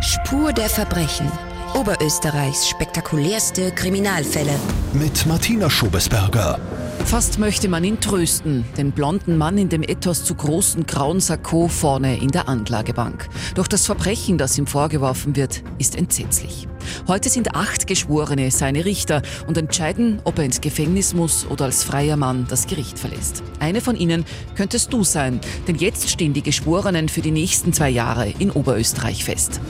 [0.00, 1.30] Spur der Verbrechen.
[1.74, 4.52] Oberösterreichs spektakulärste Kriminalfälle.
[4.92, 6.58] Mit Martina Schobesberger.
[7.06, 11.68] Fast möchte man ihn trösten, den blonden Mann in dem etwas zu großen grauen Sakko
[11.68, 13.28] vorne in der Anklagebank.
[13.54, 16.66] Doch das Verbrechen, das ihm vorgeworfen wird, ist entsetzlich.
[17.06, 21.84] Heute sind acht Geschworene seine Richter und entscheiden, ob er ins Gefängnis muss oder als
[21.84, 23.44] freier Mann das Gericht verlässt.
[23.60, 24.24] Eine von ihnen
[24.56, 29.24] könntest du sein, denn jetzt stehen die Geschworenen für die nächsten zwei Jahre in Oberösterreich
[29.24, 29.60] fest.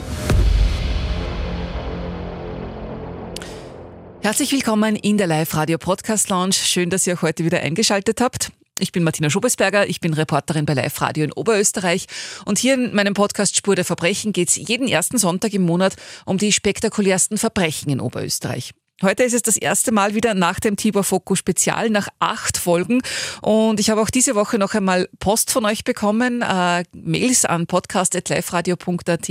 [4.27, 6.51] Herzlich willkommen in der Live-Radio-Podcast Lounge.
[6.51, 8.51] Schön, dass ihr auch heute wieder eingeschaltet habt.
[8.77, 12.07] Ich bin Martina Schobesberger, ich bin Reporterin bei Live Radio in Oberösterreich
[12.43, 15.95] und hier in meinem Podcast Spur der Verbrechen geht es jeden ersten Sonntag im Monat
[16.25, 18.73] um die spektakulärsten Verbrechen in Oberösterreich.
[19.03, 23.03] Heute ist es das erste Mal wieder nach dem Tibor Foco Spezial, nach acht Folgen.
[23.43, 27.67] Und ich habe auch diese Woche noch einmal Post von euch bekommen, äh, Mails an
[27.67, 29.29] podcast.liveradio.at.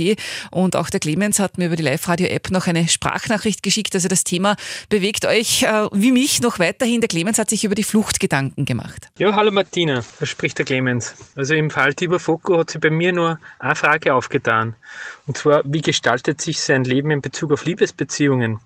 [0.51, 3.93] Und auch der Clemens hat mir über die Live-Radio-App noch eine Sprachnachricht geschickt.
[3.93, 4.55] Also das Thema
[4.87, 7.01] bewegt euch äh, wie mich noch weiterhin.
[7.01, 9.09] Der Clemens hat sich über die Flucht Gedanken gemacht.
[9.19, 11.13] Ja, hallo Martina, da spricht der Clemens.
[11.35, 14.77] Also im Fall Tibor Foco hat sich bei mir nur eine Frage aufgetan.
[15.25, 18.61] Und zwar, wie gestaltet sich sein Leben in Bezug auf Liebesbeziehungen?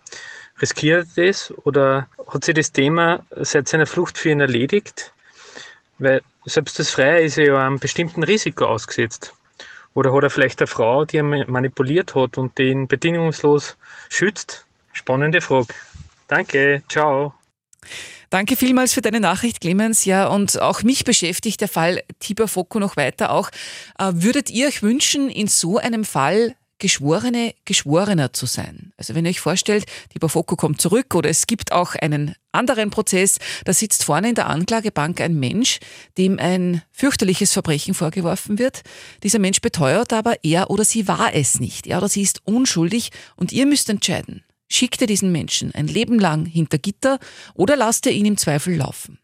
[0.61, 5.13] Riskiert er das oder hat sich das Thema seit seiner Flucht für ihn erledigt?
[5.99, 9.33] Weil selbst das Freie ist ja einem bestimmten Risiko ausgesetzt.
[9.93, 13.77] Oder hat er vielleicht eine Frau, die ihn manipuliert hat und den bedingungslos
[14.09, 14.65] schützt?
[14.93, 15.73] Spannende Frage.
[16.27, 17.33] Danke, ciao.
[18.29, 20.05] Danke vielmals für deine Nachricht, Clemens.
[20.05, 23.49] Ja, und auch mich beschäftigt der Fall Tibor Foko noch weiter auch.
[23.99, 28.91] Äh, würdet ihr euch wünschen, in so einem Fall Geschworene Geschworener zu sein.
[28.97, 32.89] Also wenn ihr euch vorstellt, die Bafoko kommt zurück oder es gibt auch einen anderen
[32.89, 35.79] Prozess, da sitzt vorne in der Anklagebank ein Mensch,
[36.17, 38.81] dem ein fürchterliches Verbrechen vorgeworfen wird.
[39.21, 41.85] Dieser Mensch beteuert aber, er oder sie war es nicht.
[41.85, 44.43] Er oder sie ist unschuldig und ihr müsst entscheiden.
[44.67, 47.19] Schickt ihr diesen Menschen ein Leben lang hinter Gitter
[47.53, 49.20] oder lasst ihr ihn im Zweifel laufen?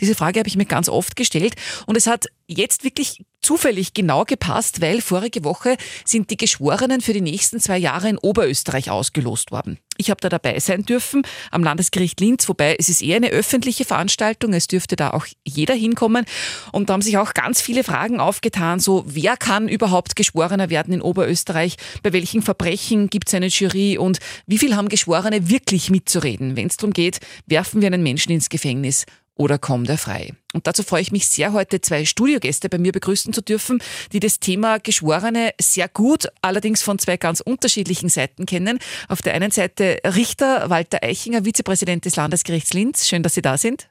[0.00, 1.54] Diese Frage habe ich mir ganz oft gestellt
[1.86, 7.12] und es hat jetzt wirklich zufällig genau gepasst, weil vorige Woche sind die Geschworenen für
[7.12, 9.78] die nächsten zwei Jahre in Oberösterreich ausgelost worden.
[9.96, 13.84] Ich habe da dabei sein dürfen am Landesgericht Linz, wobei es ist eher eine öffentliche
[13.84, 16.24] Veranstaltung, es dürfte da auch jeder hinkommen.
[16.72, 20.94] Und da haben sich auch ganz viele Fragen aufgetan, so wer kann überhaupt Geschworener werden
[20.94, 25.90] in Oberösterreich, bei welchen Verbrechen gibt es eine Jury und wie viel haben Geschworene wirklich
[25.90, 29.04] mitzureden, wenn es darum geht, werfen wir einen Menschen ins Gefängnis
[29.40, 30.34] oder kommt er frei?
[30.52, 34.20] Und dazu freue ich mich sehr, heute zwei Studiogäste bei mir begrüßen zu dürfen, die
[34.20, 38.78] das Thema Geschworene sehr gut, allerdings von zwei ganz unterschiedlichen Seiten kennen.
[39.08, 43.08] Auf der einen Seite Richter Walter Eichinger, Vizepräsident des Landesgerichts Linz.
[43.08, 43.88] Schön, dass Sie da sind.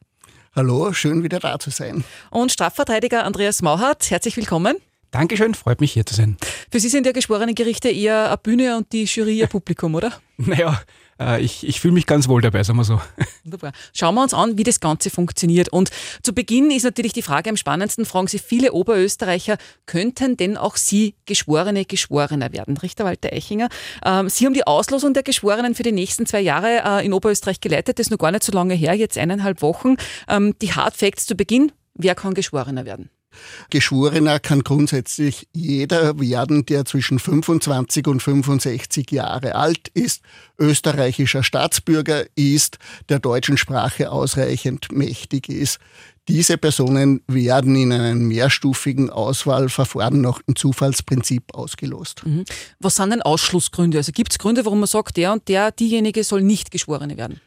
[0.56, 2.04] Hallo, schön wieder da zu sein.
[2.30, 4.76] Und Strafverteidiger Andreas Mauhardt, herzlich willkommen.
[5.10, 6.38] Dankeschön, freut mich hier zu sein.
[6.72, 10.14] Für Sie sind ja geschworene Gerichte eher eine Bühne und die Jury ihr Publikum, oder?
[10.38, 10.80] Naja,
[11.42, 13.02] ich, ich fühle mich ganz wohl dabei, sagen wir so.
[13.44, 13.72] Wunderbar.
[13.94, 15.70] Schauen wir uns an, wie das Ganze funktioniert.
[15.70, 15.90] Und
[16.24, 20.78] zu Beginn ist natürlich die Frage am spannendsten, fragen Sie viele Oberösterreicher, könnten denn auch
[20.78, 22.78] Sie Geschworene Geschworener werden?
[22.78, 23.70] Richter Walter Eichinger,
[24.06, 27.60] ähm, Sie haben die Auslosung der Geschworenen für die nächsten zwei Jahre äh, in Oberösterreich
[27.60, 28.00] geleitet.
[28.00, 29.96] Das ist noch gar nicht so lange her, jetzt eineinhalb Wochen.
[30.28, 33.10] Ähm, die Hard Facts zu Beginn, wer kann Geschworener werden?
[33.70, 40.22] Geschworener kann grundsätzlich jeder werden, der zwischen 25 und 65 Jahre alt ist,
[40.58, 42.78] österreichischer Staatsbürger ist,
[43.10, 45.80] der deutschen Sprache ausreichend mächtig ist.
[46.28, 52.24] Diese Personen werden in einem mehrstufigen Auswahlverfahren nach dem Zufallsprinzip ausgelost.
[52.24, 52.46] Mhm.
[52.80, 53.98] Was sind denn Ausschlussgründe?
[53.98, 57.42] Also gibt es Gründe, warum man sagt, der und der, diejenige soll nicht Geschworene werden?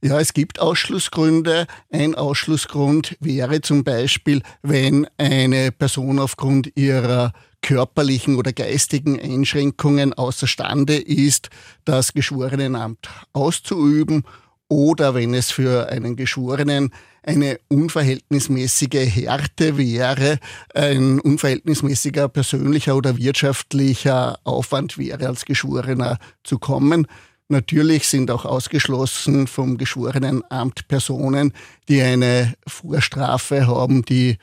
[0.00, 1.66] Ja, es gibt Ausschlussgründe.
[1.90, 7.32] Ein Ausschlussgrund wäre zum Beispiel, wenn eine Person aufgrund ihrer
[7.62, 11.50] körperlichen oder geistigen Einschränkungen außerstande ist,
[11.84, 14.22] das Geschworenenamt auszuüben
[14.68, 16.92] oder wenn es für einen Geschworenen
[17.24, 20.38] eine unverhältnismäßige Härte wäre,
[20.74, 27.08] ein unverhältnismäßiger persönlicher oder wirtschaftlicher Aufwand wäre, als Geschworener zu kommen.
[27.48, 31.54] Natürlich sind auch ausgeschlossen vom Geschworenenamt Personen,
[31.88, 34.36] die eine Vorstrafe haben, die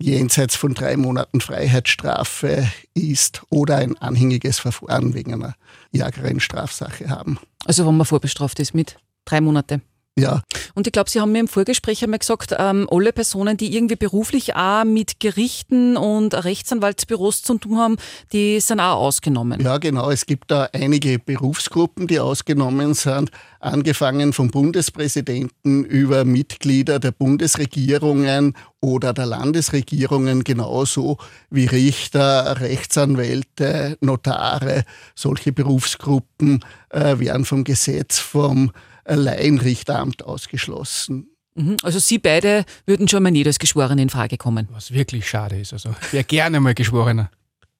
[0.00, 5.56] jenseits von drei Monaten Freiheitsstrafe ist oder ein anhängiges Verfahren wegen einer
[5.92, 7.38] ärgeren Strafsache haben.
[7.66, 8.96] Also wenn man vorbestraft ist mit
[9.26, 9.82] drei Monaten?
[10.18, 10.42] Ja.
[10.74, 13.96] Und ich glaube, Sie haben mir im Vorgespräch einmal gesagt, ähm, alle Personen, die irgendwie
[13.96, 17.96] beruflich auch mit Gerichten und Rechtsanwaltsbüros zu tun haben,
[18.32, 19.60] die sind auch ausgenommen.
[19.60, 20.10] Ja, genau.
[20.10, 23.30] Es gibt da einige Berufsgruppen, die ausgenommen sind,
[23.60, 31.18] angefangen vom Bundespräsidenten über Mitglieder der Bundesregierungen oder der Landesregierungen, genauso
[31.50, 34.84] wie Richter, Rechtsanwälte, Notare.
[35.14, 38.70] Solche Berufsgruppen äh, werden vom Gesetz vom
[39.16, 41.30] Laienrichteramt ausgeschlossen.
[41.54, 41.76] Mhm.
[41.82, 44.68] Also Sie beide würden schon mal nicht als Geschworene in Frage kommen.
[44.70, 45.72] Was wirklich schade ist.
[45.72, 47.30] Also wäre gerne mal Geschworener.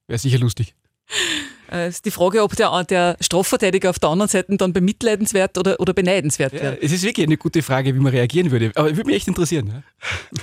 [0.07, 0.75] Wäre sicher lustig.
[1.70, 5.79] Es ist die Frage, ob der, der Strafverteidiger auf der anderen Seite dann bemitleidenswert oder,
[5.81, 6.75] oder beneidenswert wäre.
[6.75, 8.73] Ja, es ist wirklich eine gute Frage, wie man reagieren würde.
[8.75, 9.69] Aber würde mich echt interessieren.
[9.69, 9.82] Ja?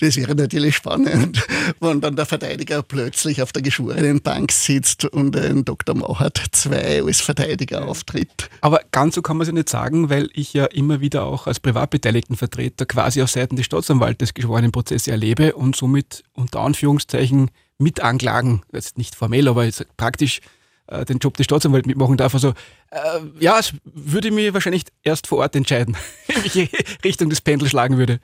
[0.00, 1.44] Das wäre natürlich spannend,
[1.80, 5.96] wenn dann der Verteidiger plötzlich auf der geschworenen Bank sitzt und ein Dr.
[5.96, 8.48] Mauert 2 als Verteidiger auftritt.
[8.60, 11.48] Aber ganz so kann man es ja nicht sagen, weil ich ja immer wieder auch
[11.48, 18.00] als Privatbeteiligtenvertreter quasi auf Seiten des Staatsanwaltes geschworenen Prozesse erlebe und somit unter Anführungszeichen mit
[18.00, 20.40] Anklagen, jetzt nicht formell, aber praktisch
[20.86, 22.34] äh, den Job des Staatsanwalts mitmachen darf.
[22.34, 22.50] Also
[22.90, 25.96] äh, ja, es würde mir wahrscheinlich erst vor Ort entscheiden,
[26.28, 26.68] in welche
[27.04, 28.20] Richtung das Pendel schlagen würde.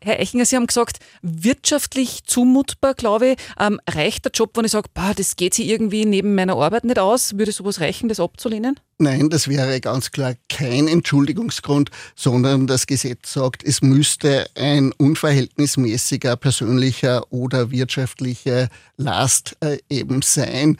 [0.00, 3.38] Herr Echinger, Sie haben gesagt, wirtschaftlich zumutbar, glaube ich.
[3.58, 6.98] Ähm, reicht der Job, wenn ich sage, das geht sich irgendwie neben meiner Arbeit nicht
[6.98, 7.38] aus?
[7.38, 8.78] Würde sowas reichen, das abzulehnen?
[8.98, 16.36] Nein, das wäre ganz klar kein Entschuldigungsgrund, sondern das Gesetz sagt, es müsste ein unverhältnismäßiger
[16.36, 20.76] persönlicher oder wirtschaftlicher Last äh, eben sein.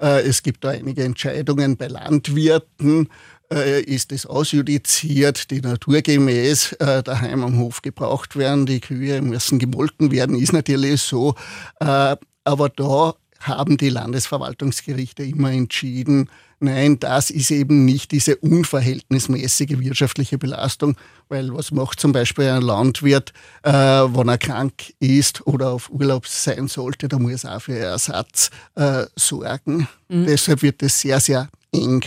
[0.00, 3.08] Äh, es gibt da einige Entscheidungen bei Landwirten,
[3.52, 8.66] äh, ist es ausjudiziert, die naturgemäß äh, daheim am Hof gebraucht werden.
[8.66, 11.34] Die Kühe müssen gemolken werden, ist natürlich so.
[11.80, 16.28] Äh, aber da haben die Landesverwaltungsgerichte immer entschieden,
[16.60, 20.96] nein, das ist eben nicht diese unverhältnismäßige wirtschaftliche Belastung,
[21.28, 23.32] weil was macht zum Beispiel ein Landwirt,
[23.62, 27.78] äh, wenn er krank ist oder auf Urlaub sein sollte, da muss er auch für
[27.78, 29.88] Ersatz äh, sorgen.
[30.08, 30.26] Mhm.
[30.26, 32.04] Deshalb wird es sehr, sehr eng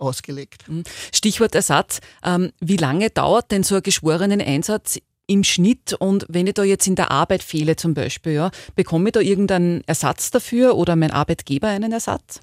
[0.00, 0.68] ausgelegt.
[0.68, 0.84] Mhm.
[1.12, 2.00] Stichwort Ersatz.
[2.24, 6.64] Ähm, wie lange dauert denn so ein geschworenen Einsatz im Schnitt und wenn ich da
[6.64, 10.96] jetzt in der Arbeit fehle zum Beispiel, ja, bekomme ich da irgendeinen Ersatz dafür oder
[10.96, 12.40] mein Arbeitgeber einen Ersatz?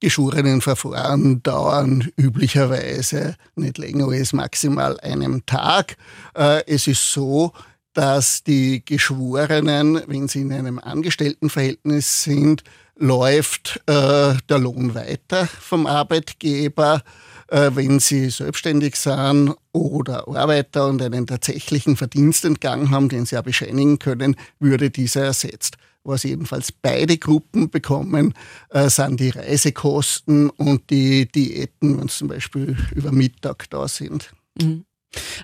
[0.00, 5.96] Geschworenen Verfahren dauern üblicherweise nicht länger als maximal einem Tag.
[6.34, 7.52] Äh, es ist so,
[7.94, 12.62] dass die Geschworenen, wenn sie in einem Angestelltenverhältnis sind,
[12.96, 17.02] läuft äh, der Lohn weiter vom Arbeitgeber.
[17.48, 23.42] Äh, wenn sie selbstständig sind oder Arbeiter und einen tatsächlichen Verdienstentgang haben, den sie ja
[23.42, 25.76] bescheinigen können, würde dieser ersetzt.
[26.02, 28.34] Was jedenfalls beide Gruppen bekommen,
[28.70, 34.32] äh, sind die Reisekosten und die Diäten, wenn sie zum Beispiel über Mittag da sind.
[34.60, 34.85] Mhm.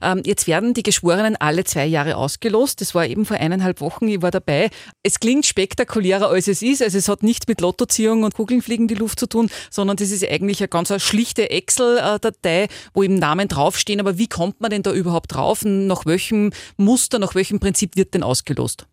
[0.01, 2.81] Ähm, jetzt werden die Geschworenen alle zwei Jahre ausgelost.
[2.81, 4.71] Das war eben vor eineinhalb Wochen, ich war dabei.
[5.03, 6.83] Es klingt spektakulärer, als es ist.
[6.83, 10.27] Also es hat nichts mit Lottoziehung und Kugelnfliegen die Luft zu tun, sondern das ist
[10.29, 14.01] eigentlich eine ganz schlichte Excel-Datei, wo eben Namen draufstehen.
[14.01, 15.63] Aber wie kommt man denn da überhaupt drauf?
[15.65, 18.87] Nach welchem Muster, nach welchem Prinzip wird denn ausgelost?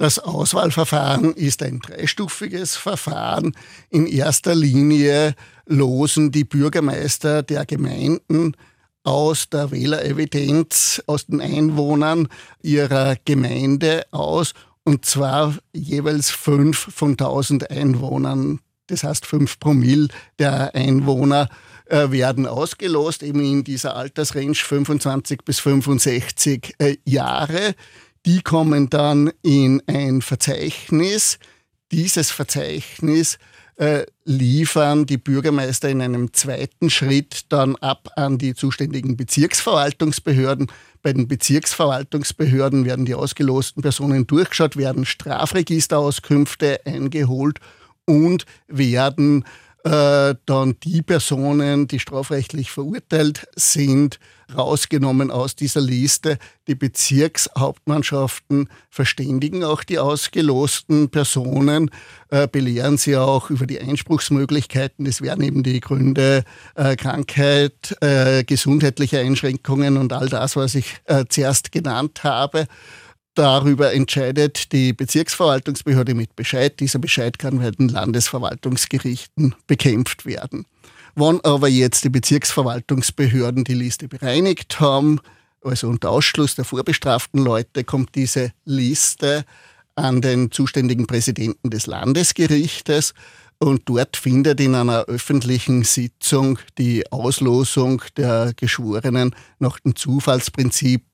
[0.00, 3.54] Das Auswahlverfahren ist ein dreistufiges Verfahren.
[3.90, 5.34] In erster Linie
[5.66, 8.56] losen die Bürgermeister der Gemeinden
[9.02, 12.28] aus der Wählerevidenz, aus den Einwohnern
[12.62, 14.54] ihrer Gemeinde aus
[14.84, 18.60] und zwar jeweils fünf von tausend Einwohnern.
[18.86, 20.08] Das heißt, fünf Promille
[20.38, 21.48] der Einwohner
[21.86, 27.74] äh, werden ausgelost, eben in dieser Altersrange 25 bis 65 äh, Jahre.
[28.26, 31.38] Die kommen dann in ein Verzeichnis.
[31.92, 33.38] Dieses Verzeichnis
[33.80, 40.70] äh, liefern die Bürgermeister in einem zweiten Schritt dann ab an die zuständigen Bezirksverwaltungsbehörden.
[41.02, 47.58] Bei den Bezirksverwaltungsbehörden werden die ausgelosten Personen durchgeschaut, werden Strafregisterauskünfte eingeholt
[48.04, 49.46] und werden
[49.84, 54.18] äh, dann die Personen, die strafrechtlich verurteilt sind,
[54.54, 56.38] rausgenommen aus dieser Liste.
[56.66, 61.90] Die Bezirkshauptmannschaften verständigen auch die ausgelosten Personen,
[62.28, 65.04] äh, belehren sie auch über die Einspruchsmöglichkeiten.
[65.04, 66.44] Das wären eben die Gründe
[66.74, 72.66] äh, Krankheit, äh, gesundheitliche Einschränkungen und all das, was ich äh, zuerst genannt habe.
[73.40, 76.78] Darüber entscheidet die Bezirksverwaltungsbehörde mit Bescheid.
[76.78, 80.66] Dieser Bescheid kann bei den Landesverwaltungsgerichten bekämpft werden.
[81.14, 85.20] Wann aber jetzt die Bezirksverwaltungsbehörden die Liste bereinigt haben,
[85.64, 89.46] also unter Ausschluss der vorbestraften Leute, kommt diese Liste
[89.94, 93.14] an den zuständigen Präsidenten des Landesgerichtes
[93.62, 101.04] Und dort findet in einer öffentlichen Sitzung die Auslosung der Geschworenen nach dem Zufallsprinzip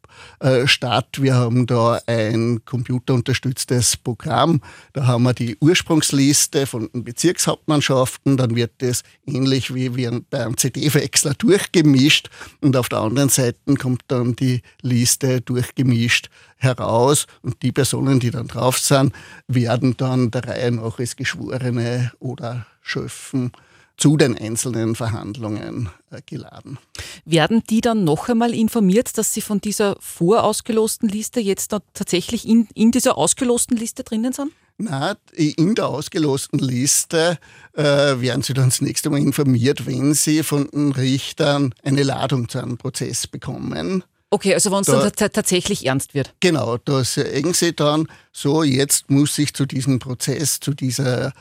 [0.40, 1.20] äh, statt.
[1.20, 4.60] Wir haben da ein computerunterstütztes Programm.
[4.92, 8.36] Da haben wir die Ursprungsliste von den Bezirkshauptmannschaften.
[8.36, 12.30] Dann wird das ähnlich wie bei einem CD-Wechsler durchgemischt.
[12.60, 17.26] Und auf der anderen Seite kommt dann die Liste durchgemischt heraus.
[17.42, 19.14] Und die Personen, die dann drauf sind,
[19.48, 23.52] werden dann der Reihe nach als Geschworene oder Schöffen
[23.96, 26.78] zu den einzelnen Verhandlungen äh, geladen.
[27.24, 32.68] Werden die dann noch einmal informiert, dass sie von dieser vorausgelosten Liste jetzt tatsächlich in,
[32.74, 34.52] in dieser ausgelosten Liste drinnen sind?
[34.78, 37.38] Na, in der ausgelosten Liste
[37.72, 42.50] äh, werden Sie dann das nächste Mal informiert, wenn Sie von den Richtern eine Ladung
[42.50, 44.04] zu einem Prozess bekommen.
[44.28, 46.34] Okay, also wenn es da, dann tatsächlich ernst wird.
[46.40, 51.32] Genau, da sagen Sie dann, so jetzt muss ich zu diesem Prozess, zu dieser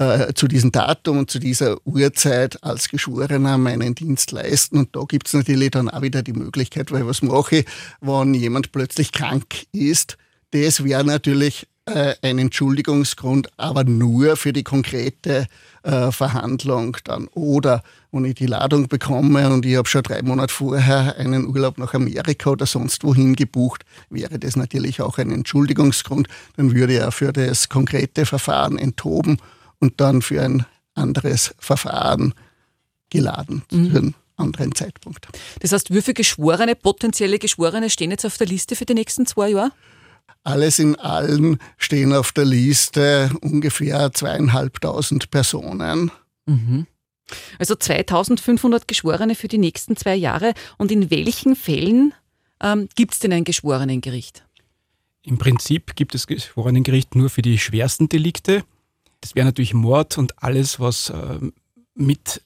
[0.00, 4.78] äh, zu diesem Datum und zu dieser Uhrzeit als Geschworener meinen Dienst leisten.
[4.78, 7.66] Und da gibt es natürlich dann auch wieder die Möglichkeit, weil was mache ich,
[8.00, 10.16] wenn jemand plötzlich krank ist.
[10.52, 15.46] Das wäre natürlich äh, ein Entschuldigungsgrund, aber nur für die konkrete
[15.82, 17.28] äh, Verhandlung dann.
[17.34, 21.76] Oder wenn ich die Ladung bekomme und ich habe schon drei Monate vorher einen Urlaub
[21.76, 26.26] nach Amerika oder sonst wohin gebucht, wäre das natürlich auch ein Entschuldigungsgrund.
[26.56, 29.36] Dann würde er für das konkrete Verfahren enthoben
[29.80, 32.34] und dann für ein anderes Verfahren
[33.10, 33.90] geladen mhm.
[33.90, 35.26] für einen anderen Zeitpunkt.
[35.60, 39.26] Das heißt, wie viele Geschworene, potenzielle Geschworene stehen jetzt auf der Liste für die nächsten
[39.26, 39.72] zwei Jahre?
[40.42, 46.10] Alles in allem stehen auf der Liste ungefähr zweieinhalbtausend Personen.
[46.46, 46.86] Mhm.
[47.58, 50.54] Also 2500 Geschworene für die nächsten zwei Jahre.
[50.78, 52.14] Und in welchen Fällen
[52.62, 54.44] ähm, gibt es denn ein Geschworenengericht?
[55.22, 58.64] Im Prinzip gibt es Geschworenengericht nur für die schwersten Delikte.
[59.20, 61.38] Das wäre natürlich Mord und alles, was äh,
[61.94, 62.42] mit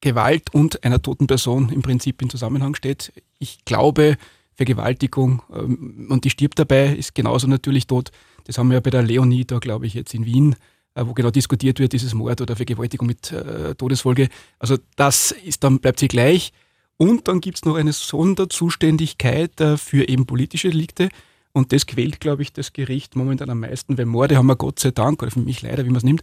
[0.00, 3.12] Gewalt und einer toten Person im Prinzip in Zusammenhang steht.
[3.38, 4.16] Ich glaube,
[4.54, 8.10] Vergewaltigung ähm, und die stirbt dabei, ist genauso natürlich tot.
[8.44, 10.56] Das haben wir ja bei der Leonie da, glaube ich, jetzt in Wien,
[10.94, 14.28] äh, wo genau diskutiert wird, dieses Mord oder Vergewaltigung mit äh, Todesfolge.
[14.58, 16.52] Also das ist dann, bleibt sie gleich.
[16.96, 21.08] Und dann gibt es noch eine Sonderzuständigkeit äh, für eben politische Delikte.
[21.52, 24.78] Und das quält, glaube ich, das Gericht momentan am meisten, weil Morde haben wir Gott
[24.78, 26.22] sei Dank, oder für mich leider, wie man es nimmt,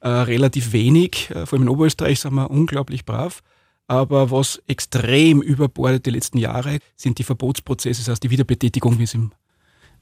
[0.00, 1.30] äh, relativ wenig.
[1.30, 3.42] Äh, vor allem in Oberösterreich sind wir unglaublich brav.
[3.86, 9.02] Aber was extrem überbordet die letzten Jahre, sind die Verbotsprozesse, das heißt die Wiederbetätigung, wie
[9.02, 9.32] es im,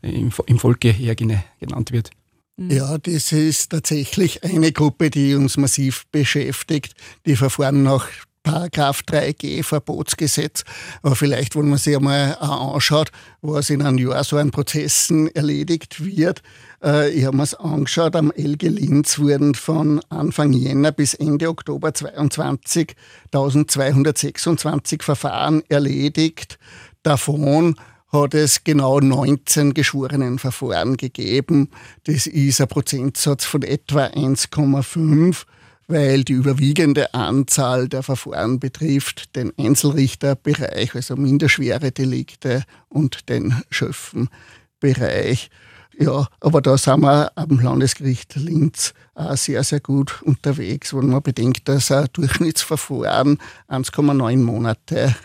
[0.02, 2.10] im, im Volke her genannt wird.
[2.58, 2.70] Mhm.
[2.70, 6.94] Ja, das ist tatsächlich eine Gruppe, die uns massiv beschäftigt.
[7.24, 8.08] Die Verfahren nach
[8.48, 10.64] Paragraph 3g Verbotsgesetz.
[11.02, 13.10] Aber vielleicht, wenn man sich einmal anschaut,
[13.42, 16.42] was in einem Jahr so an Prozessen erledigt wird.
[16.82, 21.50] Äh, ich habe mir es angeschaut, am LG Linz wurden von Anfang Jänner bis Ende
[21.50, 26.58] Oktober 22 1226 Verfahren erledigt.
[27.02, 27.76] Davon
[28.10, 31.68] hat es genau 19 Geschworenenverfahren gegeben.
[32.04, 35.44] Das ist ein Prozentsatz von etwa 1,5
[35.88, 45.50] weil die überwiegende Anzahl der Verfahren betrifft den Einzelrichterbereich, also minderschwere Delikte und den Schöffenbereich.
[45.98, 51.22] Ja, aber da sind wir am Landesgericht Linz auch sehr, sehr gut unterwegs, wenn man
[51.22, 55.16] bedenkt, dass ein Durchschnittsverfahren 1,9 Monate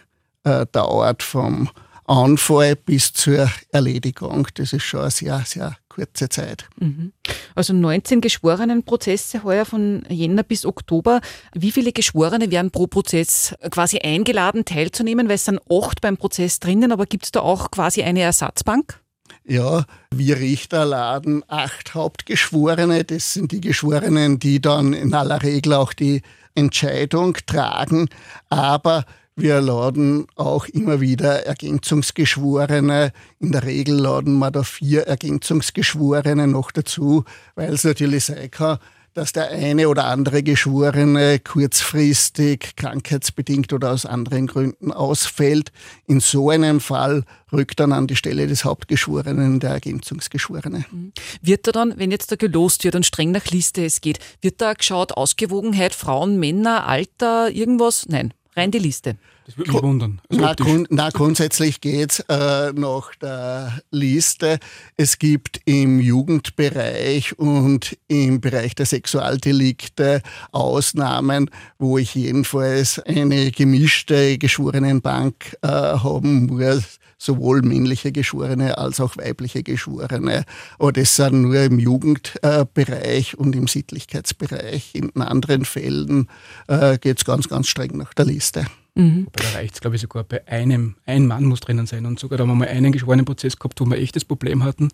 [0.44, 1.70] äh, dauert vom
[2.06, 4.48] Anfall bis zur Erledigung.
[4.56, 6.68] Das ist schon eine sehr, sehr kurze Zeit.
[6.80, 7.14] Mhm.
[7.56, 11.22] Also 19 Geschworenenprozesse heuer von Jänner bis Oktober.
[11.54, 15.28] Wie viele Geschworene werden pro Prozess quasi eingeladen, teilzunehmen?
[15.28, 19.00] Weil es sind acht beim Prozess drinnen, aber gibt es da auch quasi eine Ersatzbank?
[19.46, 23.04] Ja, wir Richter laden acht Hauptgeschworene.
[23.04, 26.22] Das sind die Geschworenen, die dann in aller Regel auch die
[26.56, 28.10] Entscheidung tragen.
[28.50, 33.12] Aber wir laden auch immer wieder Ergänzungsgeschworene.
[33.40, 37.24] In der Regel laden wir da vier Ergänzungsgeschworene noch dazu,
[37.56, 38.78] weil es natürlich sein kann,
[39.14, 45.72] dass der eine oder andere Geschworene kurzfristig, krankheitsbedingt oder aus anderen Gründen ausfällt.
[46.08, 50.86] In so einem Fall rückt dann an die Stelle des Hauptgeschworenen der Ergänzungsgeschworene.
[50.92, 51.14] Mhm.
[51.42, 54.62] Wird da dann, wenn jetzt da gelost wird und streng nach Liste es geht, wird
[54.62, 58.08] da geschaut, Ausgewogenheit, Frauen, Männer, Alter, irgendwas?
[58.08, 59.18] Nein rein die Liste.
[59.46, 60.22] Das würde mich wundern.
[60.30, 64.60] Na, grund, na, grundsätzlich geht es äh, nach der Liste.
[64.96, 74.38] Es gibt im Jugendbereich und im Bereich der Sexualdelikte Ausnahmen, wo ich jedenfalls eine gemischte
[74.38, 80.44] Geschworenenbank äh, haben muss sowohl männliche Geschworene als auch weibliche Geschworene.
[80.78, 84.94] Aber das sind nur im Jugendbereich und im Sittlichkeitsbereich.
[84.94, 86.28] In anderen Fällen
[86.68, 88.66] äh, geht es ganz, ganz streng nach der Liste.
[88.96, 89.28] Mhm.
[89.32, 90.96] Da reicht es, glaube ich, sogar bei einem.
[91.06, 92.06] Ein Mann muss drinnen sein.
[92.06, 94.64] Und sogar da haben wir mal einen geschworenen Prozess gehabt, wo wir echt das Problem
[94.64, 94.90] hatten,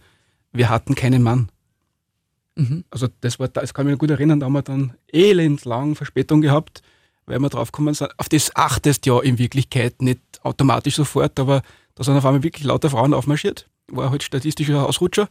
[0.52, 1.50] wir hatten keinen Mann.
[2.56, 2.84] Mhm.
[2.90, 6.42] Also das war, das kann ich mich gut erinnern, da haben wir dann elendlang Verspätung
[6.42, 6.82] gehabt,
[7.26, 8.12] weil wir draufgekommen sind.
[8.18, 11.62] Auf das achtest ja in Wirklichkeit nicht automatisch sofort, aber
[12.00, 13.70] da sind auf einmal wirklich lauter Frauen aufmarschiert.
[13.90, 15.28] War halt statistischer Ausrutscher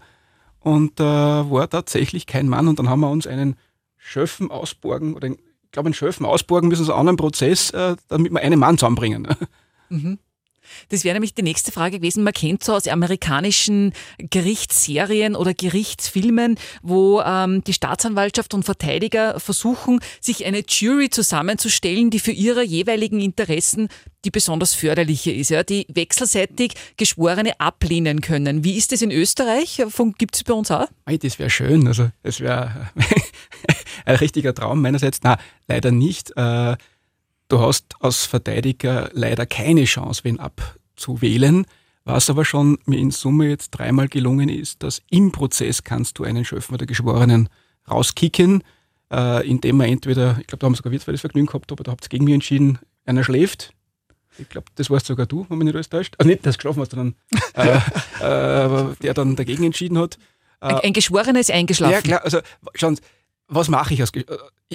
[0.60, 2.68] und äh, war tatsächlich kein Mann.
[2.68, 3.56] Und dann haben wir uns einen
[3.96, 5.38] Schöffen ausborgen, oder ich
[5.72, 9.28] glaube, einen Schöffen ausborgen müssen, so einen anderen Prozess, äh, damit wir einen Mann zusammenbringen.
[9.88, 10.18] Mhm.
[10.88, 12.24] Das wäre nämlich die nächste Frage gewesen.
[12.24, 20.00] Man kennt so aus amerikanischen Gerichtsserien oder Gerichtsfilmen, wo ähm, die Staatsanwaltschaft und Verteidiger versuchen,
[20.20, 23.88] sich eine Jury zusammenzustellen, die für ihre jeweiligen Interessen
[24.24, 28.64] die besonders förderliche ist, ja, die wechselseitig Geschworene ablehnen können.
[28.64, 29.82] Wie ist das in Österreich?
[30.18, 30.88] Gibt es bei uns auch?
[31.06, 31.86] Das wäre schön.
[31.86, 32.90] Also, das wäre
[34.04, 35.20] ein richtiger Traum meinerseits.
[35.22, 36.32] Na, leider nicht.
[36.36, 36.76] Äh,
[37.48, 41.66] Du hast als Verteidiger leider keine Chance, wen abzuwählen.
[42.04, 46.24] Was aber schon mir in Summe jetzt dreimal gelungen ist, dass im Prozess kannst du
[46.24, 47.48] einen Schöpfer der Geschworenen
[47.90, 48.62] rauskicken,
[49.10, 51.92] äh, indem man entweder, ich glaube, da haben wir sogar virtuelles Vergnügen gehabt, aber da
[51.92, 53.72] habt ihr gegen mich entschieden, einer schläft.
[54.38, 56.14] Ich glaube, das warst sogar du, wenn mich nicht alles täuscht.
[56.18, 57.14] Also nicht, das geschlafen hast, sondern
[57.54, 57.76] äh,
[58.20, 60.18] äh, der dann dagegen entschieden hat.
[60.60, 61.92] Ein, ein Geschworener ist eingeschlafen.
[61.92, 62.24] Ja, klar.
[62.24, 62.40] Also,
[62.74, 62.98] schauen
[63.48, 64.24] was mache ich als äh,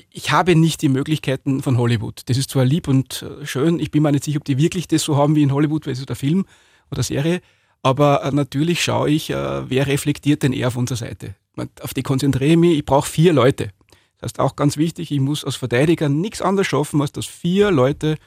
[0.10, 2.22] ich habe nicht die Möglichkeiten von Hollywood.
[2.26, 4.88] Das ist zwar lieb und äh, schön, ich bin mir nicht sicher, ob die wirklich
[4.88, 6.46] das so haben wie in Hollywood, weil es ist der Film
[6.92, 7.42] oder Serie,
[7.84, 11.36] aber äh, natürlich schaue ich, wer reflektiert denn eher auf unserer Seite.
[11.82, 13.70] Auf die konzentriere ich mich, ich brauche vier Leute.
[14.18, 17.72] Das heißt auch ganz wichtig, ich muss als Verteidiger nichts anderes schaffen, als dass vier
[17.72, 18.18] Leute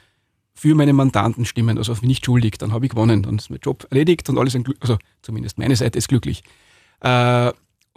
[0.53, 3.85] für meine Mandanten stimmen, also nicht schuldig, dann habe ich gewonnen, dann ist mein Job
[3.89, 6.43] erledigt und alles, also zumindest meine Seite ist glücklich.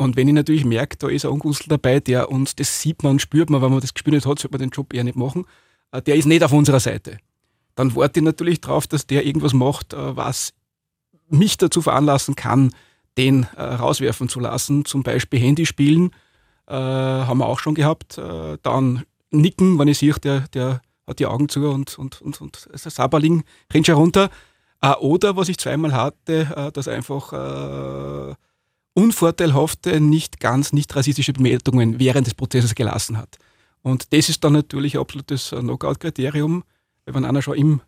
[0.00, 3.18] Und wenn ich natürlich merke, da ist ein Ungustel dabei, der uns, das sieht man,
[3.18, 5.44] spürt man, wenn man das gespürt hat, sollte man den Job eher nicht machen,
[5.92, 7.18] äh, der ist nicht auf unserer Seite.
[7.74, 10.54] Dann warte ich natürlich darauf, dass der irgendwas macht, äh, was
[11.28, 12.72] mich dazu veranlassen kann,
[13.18, 14.86] den äh, rauswerfen zu lassen.
[14.86, 16.12] Zum Beispiel Handyspielen
[16.66, 18.16] äh, haben wir auch schon gehabt.
[18.16, 22.68] Dann nicken, wenn ich sehe, der, der hat die Augen zu und, und, und, und
[22.72, 24.30] Saberling rennt schon runter.
[25.00, 27.34] Oder was ich zweimal hatte, dass einfach
[28.94, 33.38] unvorteilhafte, nicht ganz nicht rassistische Bemerkungen während des Prozesses gelassen hat.
[33.82, 36.64] Und das ist dann natürlich ein absolutes Knockout-Kriterium,
[37.06, 37.80] wenn einer schon im,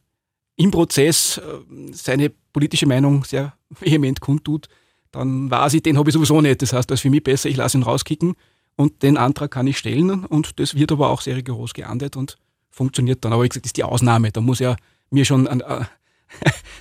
[0.57, 4.69] im Prozess äh, seine politische Meinung sehr vehement kundtut,
[5.11, 6.62] dann weiß ich, den habe ich sowieso nicht.
[6.62, 8.35] Das heißt, das ist für mich besser, ich lasse ihn rauskicken
[8.77, 12.38] und den Antrag kann ich stellen und das wird aber auch sehr rigoros geahndet und
[12.71, 13.33] funktioniert dann.
[13.33, 14.33] Aber wie gesagt, das ist die Ausnahme.
[14.33, 14.77] Da muss ja
[15.11, 15.59] mir schon, äh,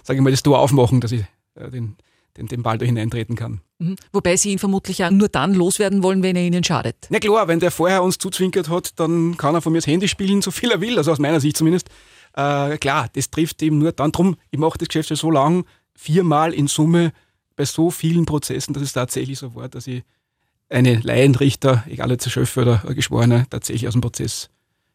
[0.04, 1.98] sage ich mal, das Tor aufmachen, dass ich äh, den,
[2.38, 3.62] den, den Ball da hineintreten kann.
[3.80, 3.96] Mhm.
[4.12, 7.08] Wobei Sie ihn vermutlich ja nur dann loswerden wollen, wenn er Ihnen schadet.
[7.10, 10.08] Na klar, wenn der vorher uns zuzwinkert hat, dann kann er von mir das Handy
[10.08, 11.90] spielen, so viel er will, also aus meiner Sicht zumindest.
[12.34, 14.38] Äh, klar, das trifft eben nur dann drum.
[14.52, 15.66] Ich mache das Geschäft schon so lang,
[15.96, 17.12] viermal in Summe
[17.56, 20.04] bei so vielen Prozessen, dass es tatsächlich so war, dass ich
[20.70, 24.50] einen Laienrichter, egal ob Schöpfer oder Geschworener, tatsächlich aus dem Prozess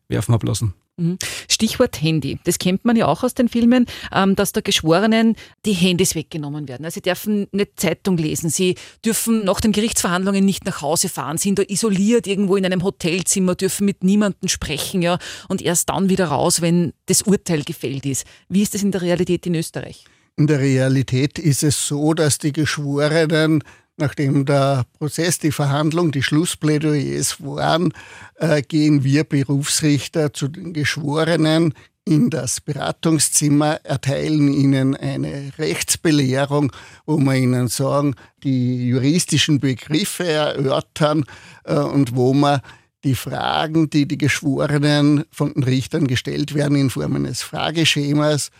[0.08, 0.74] werfen habe lassen.
[0.98, 1.18] Mhm.
[1.48, 2.38] Stichwort Handy.
[2.44, 6.68] Das kennt man ja auch aus den Filmen, ähm, dass der Geschworenen die Handys weggenommen
[6.68, 6.86] werden.
[6.86, 11.36] Also sie dürfen nicht Zeitung lesen, sie dürfen nach den Gerichtsverhandlungen nicht nach Hause fahren,
[11.36, 16.08] sind da isoliert irgendwo in einem Hotelzimmer, dürfen mit niemandem sprechen, ja, und erst dann
[16.08, 18.24] wieder raus, wenn das Urteil gefällt ist.
[18.48, 20.04] Wie ist das in der Realität in Österreich?
[20.36, 23.62] In der Realität ist es so, dass die Geschworenen
[23.96, 27.92] nachdem der Prozess, die Verhandlung, die Schlussplädoyers waren,
[28.36, 36.70] äh, gehen wir Berufsrichter zu den Geschworenen in das Beratungszimmer, erteilen ihnen eine Rechtsbelehrung,
[37.04, 41.24] wo wir ihnen sagen, die juristischen Begriffe erörtern
[41.64, 42.62] äh, und wo wir
[43.02, 48.50] die Fragen, die die Geschworenen von den Richtern gestellt werden, in Form eines Frageschemas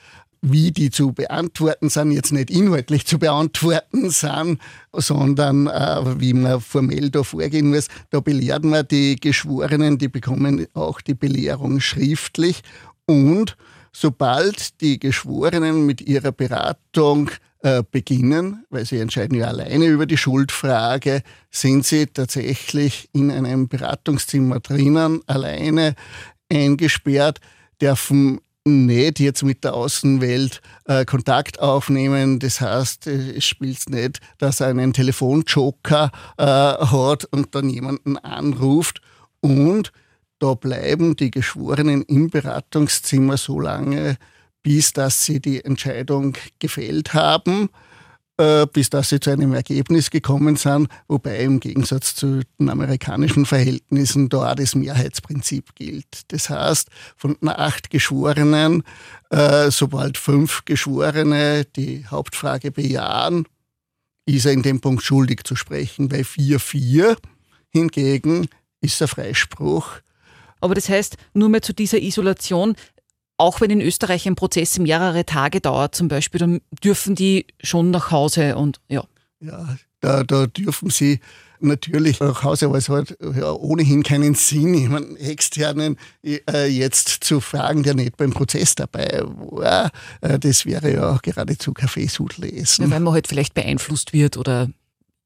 [0.51, 4.61] wie die zu beantworten sind, jetzt nicht inhaltlich zu beantworten sind,
[4.93, 7.89] sondern äh, wie man formell da vorgehen muss.
[8.11, 12.63] Da belehrt man die Geschworenen, die bekommen auch die Belehrung schriftlich
[13.07, 13.57] und
[13.93, 17.31] sobald die Geschworenen mit ihrer Beratung
[17.63, 23.67] äh, beginnen, weil sie entscheiden ja alleine über die Schuldfrage, sind sie tatsächlich in einem
[23.69, 25.95] Beratungszimmer drinnen, alleine
[26.53, 27.41] eingesperrt,
[27.81, 32.39] dürfen nicht jetzt mit der Außenwelt äh, Kontakt aufnehmen.
[32.39, 39.01] Das heißt, es spielt nicht, dass er einen Telefonjoker äh, hat und dann jemanden anruft.
[39.41, 39.93] Und
[40.39, 44.17] da bleiben die Geschworenen im Beratungszimmer so lange,
[44.63, 47.71] bis dass sie die Entscheidung gefällt haben.
[48.39, 53.47] Äh, bis dass sie zu einem Ergebnis gekommen sind, wobei im Gegensatz zu den amerikanischen
[53.47, 56.21] Verhältnissen da auch das Mehrheitsprinzip gilt.
[56.29, 58.83] Das heißt, von acht Geschworenen,
[59.31, 63.47] äh, sobald fünf Geschworene die Hauptfrage bejahen,
[64.27, 66.11] ist er in dem Punkt schuldig zu sprechen.
[66.11, 67.17] Bei 4-4
[67.71, 68.49] hingegen
[68.83, 70.01] ist er Freispruch.
[70.61, 72.77] Aber das heißt, nur mehr zu dieser Isolation,
[73.39, 77.91] auch wenn in Österreich ein Prozess mehrere Tage dauert zum Beispiel, dann dürfen die schon
[77.91, 79.05] nach Hause und ja.
[79.41, 81.21] Ja, da, da dürfen sie
[81.61, 87.41] natürlich nach Hause, aber es hat ja ohnehin keinen Sinn, jemanden externen äh, jetzt zu
[87.41, 89.91] fragen, der nicht beim Prozess dabei war.
[90.21, 92.85] Äh, das wäre ja geradezu Kaffeesud lesen.
[92.85, 94.69] Ja, weil man halt vielleicht beeinflusst wird oder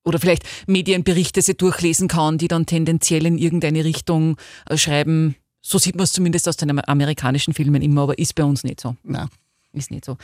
[0.03, 4.37] oder vielleicht Medienberichte sie durchlesen kann, die dann tendenziell in irgendeine Richtung
[4.68, 8.44] äh, schreiben, so sieht man es zumindest aus den amerikanischen Filmen immer, aber ist bei
[8.44, 8.96] uns nicht so.
[9.03, 9.29] Nein.
[9.73, 10.16] Ist nicht so.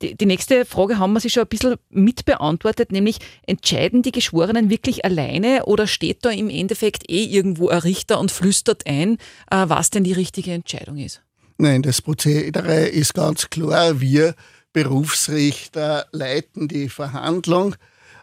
[0.00, 4.70] Die, die nächste Frage haben wir sich schon ein bisschen mitbeantwortet, nämlich entscheiden die Geschworenen
[4.70, 9.18] wirklich alleine oder steht da im Endeffekt eh irgendwo ein Richter und flüstert ein,
[9.50, 11.22] äh, was denn die richtige Entscheidung ist?
[11.58, 14.00] Nein, das Prozedere ist ganz klar.
[14.00, 14.36] Wir
[14.72, 17.74] Berufsrichter leiten die Verhandlung,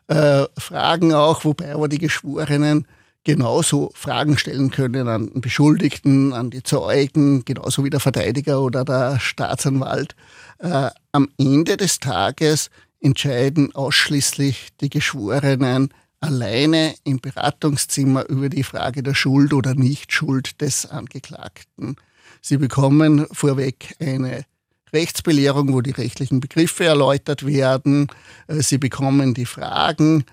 [0.07, 2.87] äh, fragen auch, wobei aber die Geschworenen
[3.25, 8.85] genauso Fragen stellen können an den Beschuldigten, an die Zeugen, genauso wie der Verteidiger oder
[8.85, 10.15] der Staatsanwalt.
[10.59, 12.69] Äh, am Ende des Tages
[13.01, 15.89] entscheiden ausschließlich die Geschworenen
[16.21, 21.97] alleine im Beratungszimmer über die Frage der Schuld oder Nichtschuld des Angeklagten.
[22.41, 24.45] Sie bekommen vorweg eine
[24.93, 28.07] Rechtsbelehrung, wo die rechtlichen Begriffe erläutert werden.
[28.47, 30.25] Äh, Sie bekommen die Fragen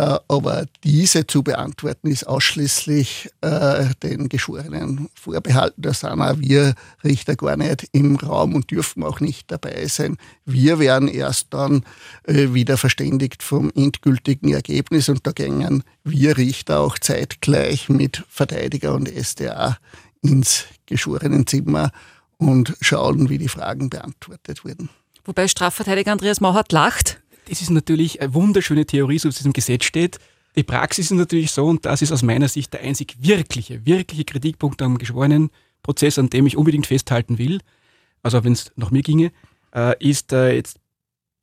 [0.00, 5.82] aber diese zu beantworten ist ausschließlich äh, den Geschworenen vorbehalten.
[5.82, 10.16] Da sind auch wir Richter gar nicht im Raum und dürfen auch nicht dabei sein.
[10.44, 11.84] Wir werden erst dann
[12.24, 18.94] äh, wieder verständigt vom endgültigen Ergebnis und da gängen wir Richter auch zeitgleich mit Verteidiger
[18.94, 19.78] und SDA
[20.22, 21.92] ins Geschworenenzimmer
[22.36, 24.88] und schauen, wie die Fragen beantwortet wurden.
[25.24, 29.52] Wobei Strafverteidiger Andreas Mauert lacht das ist natürlich eine wunderschöne Theorie, so wie es im
[29.52, 30.18] Gesetz steht.
[30.56, 34.24] Die Praxis ist natürlich so, und das ist aus meiner Sicht der einzig wirkliche, wirkliche
[34.24, 35.50] Kritikpunkt am geschworenen
[35.82, 37.60] Prozess, an dem ich unbedingt festhalten will,
[38.22, 39.32] also wenn es nach mir ginge,
[39.74, 40.78] äh, ist äh, jetzt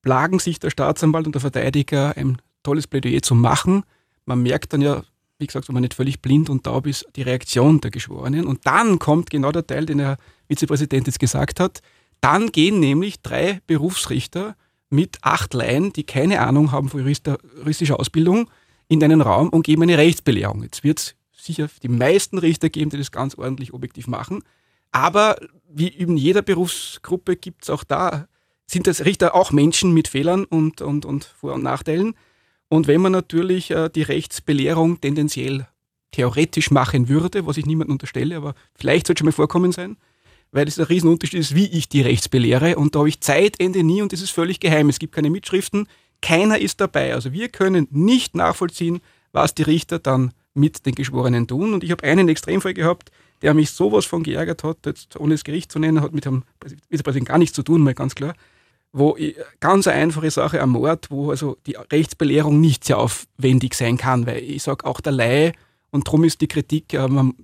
[0.01, 3.83] plagen sich der Staatsanwalt und der Verteidiger ein tolles Plädoyer zu machen.
[4.25, 5.03] Man merkt dann ja,
[5.37, 8.45] wie gesagt, wenn man nicht völlig blind und taub ist, die Reaktion der Geschworenen.
[8.45, 11.81] Und dann kommt genau der Teil, den der Vizepräsident jetzt gesagt hat.
[12.19, 14.55] Dann gehen nämlich drei Berufsrichter
[14.91, 18.49] mit acht Laien, die keine Ahnung haben von juristischer Ausbildung,
[18.88, 20.63] in einen Raum und geben eine Rechtsbelehrung.
[20.63, 24.43] Jetzt wird es sicher die meisten Richter geben, die das ganz ordentlich objektiv machen.
[24.91, 25.38] Aber
[25.69, 28.27] wie in jeder Berufsgruppe gibt es auch da,
[28.67, 32.13] sind das Richter auch Menschen mit Fehlern und, und, und Vor- und Nachteilen.
[32.67, 35.67] Und wenn man natürlich äh, die Rechtsbelehrung tendenziell
[36.12, 39.97] theoretisch machen würde, was ich niemandem unterstelle, aber vielleicht sollte schon mal vorkommen sein,
[40.51, 42.75] weil es ein Riesenunterschied ist, wie ich die Rechts belehre.
[42.75, 44.89] Und da habe ich Zeitende nie und das ist völlig geheim.
[44.89, 45.87] Es gibt keine Mitschriften,
[46.21, 47.13] keiner ist dabei.
[47.13, 51.73] Also wir können nicht nachvollziehen, was die Richter dann mit den Geschworenen tun.
[51.73, 53.11] Und ich habe einen Extremfall gehabt,
[53.41, 56.43] der mich sowas von geärgert hat, jetzt ohne das Gericht zu nennen, hat mit dem
[56.89, 58.35] Vizepräsidenten gar nichts zu tun, mal ganz klar.
[58.93, 59.17] Wo
[59.61, 64.25] ganz eine einfache Sache am Mord, wo also die Rechtsbelehrung nicht sehr aufwendig sein kann,
[64.25, 65.53] weil ich sage, auch der Laie
[65.91, 66.97] und darum ist die Kritik,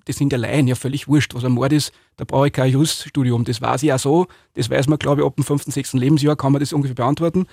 [0.05, 1.91] das sind ja Laien ja völlig wurscht, was ein Mord ist.
[2.15, 3.43] Da brauche ich kein Juriststudium.
[3.43, 4.27] Das weiß ich ja so.
[4.53, 7.45] Das weiß man, glaube ich, ab dem fünften, sechsten Lebensjahr kann man das ungefähr beantworten.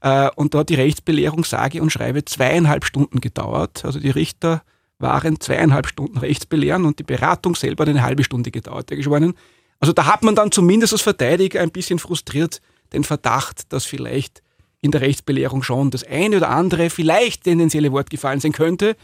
[0.00, 3.84] Äh, und da hat die Rechtsbelehrung, sage und schreibe, zweieinhalb Stunden gedauert.
[3.84, 4.62] Also die Richter
[4.98, 9.34] waren zweieinhalb Stunden Rechtsbelehren und die Beratung selber hat eine halbe Stunde gedauert, der Geschworenen.
[9.80, 12.62] Also da hat man dann zumindest als Verteidiger ein bisschen frustriert
[12.94, 14.42] den Verdacht, dass vielleicht
[14.80, 18.96] in der Rechtsbelehrung schon das eine oder andere vielleicht tendenzielle Wort gefallen sein könnte,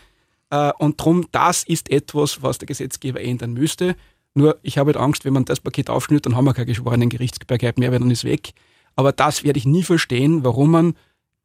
[0.78, 3.96] und darum, das ist etwas, was der Gesetzgeber ändern müsste.
[4.34, 7.08] Nur, ich habe halt Angst, wenn man das Paket aufschnürt, dann haben wir keine geschworenen
[7.08, 8.52] Gerichtsbarkeit mehr, weil dann ist weg.
[8.96, 10.94] Aber das werde ich nie verstehen, warum man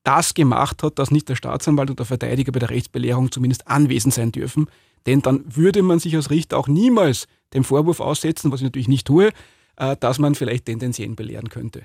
[0.03, 4.13] das gemacht hat, dass nicht der Staatsanwalt und der Verteidiger bei der Rechtsbelehrung zumindest anwesend
[4.13, 4.67] sein dürfen.
[5.05, 8.87] Denn dann würde man sich als Richter auch niemals dem Vorwurf aussetzen, was ich natürlich
[8.87, 9.29] nicht tue,
[9.77, 11.83] äh, dass man vielleicht tendenziell belehren könnte.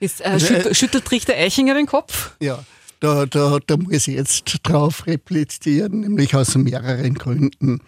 [0.00, 2.36] Jetzt äh, schüttelt, schüttelt Richter Eichinger den Kopf?
[2.40, 2.64] Ja,
[3.00, 7.80] da, da, da muss ich jetzt drauf replizieren, nämlich aus mehreren Gründen.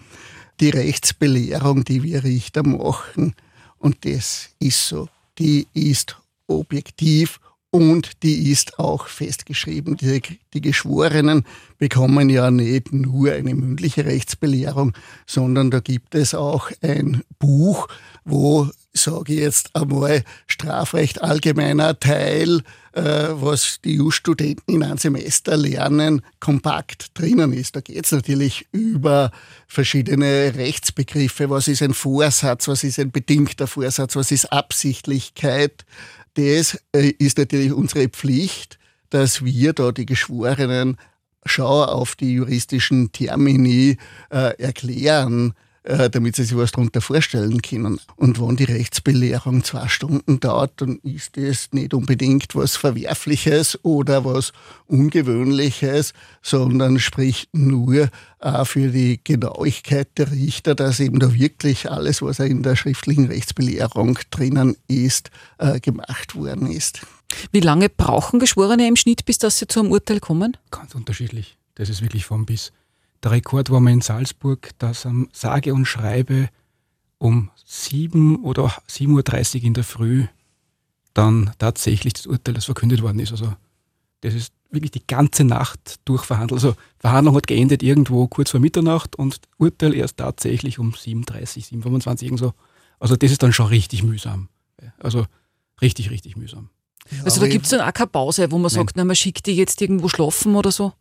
[0.60, 3.34] Die Rechtsbelehrung, die wir Richter machen,
[3.78, 9.96] und das ist so, die ist objektiv und die ist auch festgeschrieben.
[9.96, 10.20] Die,
[10.52, 11.44] die, Geschworenen
[11.78, 14.92] bekommen ja nicht nur eine mündliche Rechtsbelehrung,
[15.26, 17.86] sondern da gibt es auch ein Buch,
[18.24, 25.56] wo, sage ich jetzt einmal, Strafrecht allgemeiner Teil, äh, was die EU-Studenten in einem Semester
[25.56, 27.76] lernen, kompakt drinnen ist.
[27.76, 29.30] Da geht es natürlich über
[29.68, 31.50] verschiedene Rechtsbegriffe.
[31.50, 32.66] Was ist ein Vorsatz?
[32.66, 34.16] Was ist ein bedingter Vorsatz?
[34.16, 35.84] Was ist Absichtlichkeit?
[36.34, 38.78] Das äh, ist natürlich unsere Pflicht,
[39.10, 40.96] dass wir da die Geschworenen
[41.44, 43.96] schau auf die juristischen Termini
[44.30, 48.00] äh, erklären, damit sie sich was darunter vorstellen können.
[48.16, 54.24] Und wenn die Rechtsbelehrung zwei Stunden dauert, dann ist das nicht unbedingt was Verwerfliches oder
[54.24, 54.52] was
[54.86, 56.12] Ungewöhnliches,
[56.42, 62.38] sondern spricht nur auch für die Genauigkeit der Richter, dass eben da wirklich alles, was
[62.40, 67.00] in der schriftlichen Rechtsbelehrung drinnen ist, äh, gemacht worden ist.
[67.52, 70.56] Wie lange brauchen Geschworene im Schnitt, bis dass sie zu einem Urteil kommen?
[70.70, 71.56] Ganz unterschiedlich.
[71.76, 72.72] Das ist wirklich vom bis.
[73.22, 76.48] Der Rekord war mal in Salzburg, dass am sage und schreibe
[77.18, 80.26] um 7 oder 7.30 Uhr in der Früh
[81.12, 83.32] dann tatsächlich das Urteil, das verkündet worden ist.
[83.32, 83.52] Also
[84.22, 86.62] das ist wirklich die ganze Nacht durchverhandelt.
[86.62, 92.22] Also Verhandlung hat geendet irgendwo kurz vor Mitternacht und Urteil erst tatsächlich um 7.30, 7.25
[92.24, 92.54] irgend so.
[92.98, 94.48] Also das ist dann schon richtig mühsam.
[94.98, 95.26] Also
[95.82, 96.70] richtig, richtig mühsam.
[97.24, 98.70] Also da gibt es dann auch keine Pause, wo man Nein.
[98.70, 100.92] sagt, na, man schickt die jetzt irgendwo schlafen oder so?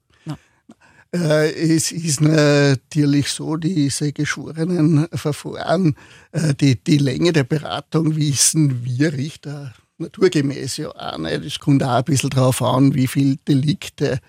[1.12, 5.96] Äh, es ist natürlich so, diese geschworenen Verfahren,
[6.32, 11.46] äh, die, die Länge der Beratung wissen wir Richter naturgemäß ja auch nicht.
[11.46, 14.20] Es kommt auch ein bisschen darauf an, wie viele Delikte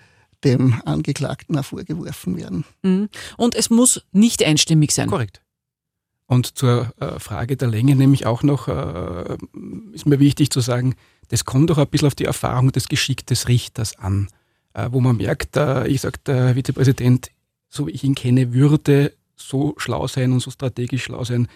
[0.43, 2.65] dem Angeklagten auch vorgeworfen werden.
[2.81, 3.09] Mhm.
[3.37, 5.07] Und es muss nicht einstimmig sein.
[5.07, 5.41] Korrekt.
[6.25, 8.67] Und zur äh, Frage der Länge nämlich auch noch,
[9.93, 10.95] ist mir wichtig zu sagen,
[11.27, 14.29] das kommt doch ein bisschen auf die Erfahrung des Geschick des Richters an.
[14.73, 17.31] Äh, wo man merkt, äh, ich sage, der Vizepräsident,
[17.69, 21.47] so wie ich ihn kenne, würde so schlau sein und so strategisch schlau sein,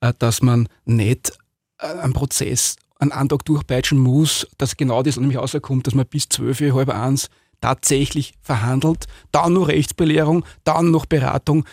[0.00, 1.38] äh, dass man nicht
[1.78, 6.60] einen Prozess einen Antag durchpeitschen muss, dass genau das nämlich rauskommt, dass man bis zwölf,
[6.60, 7.28] halb eins
[7.60, 11.64] tatsächlich verhandelt, dann noch Rechtsbelehrung, dann noch Beratung.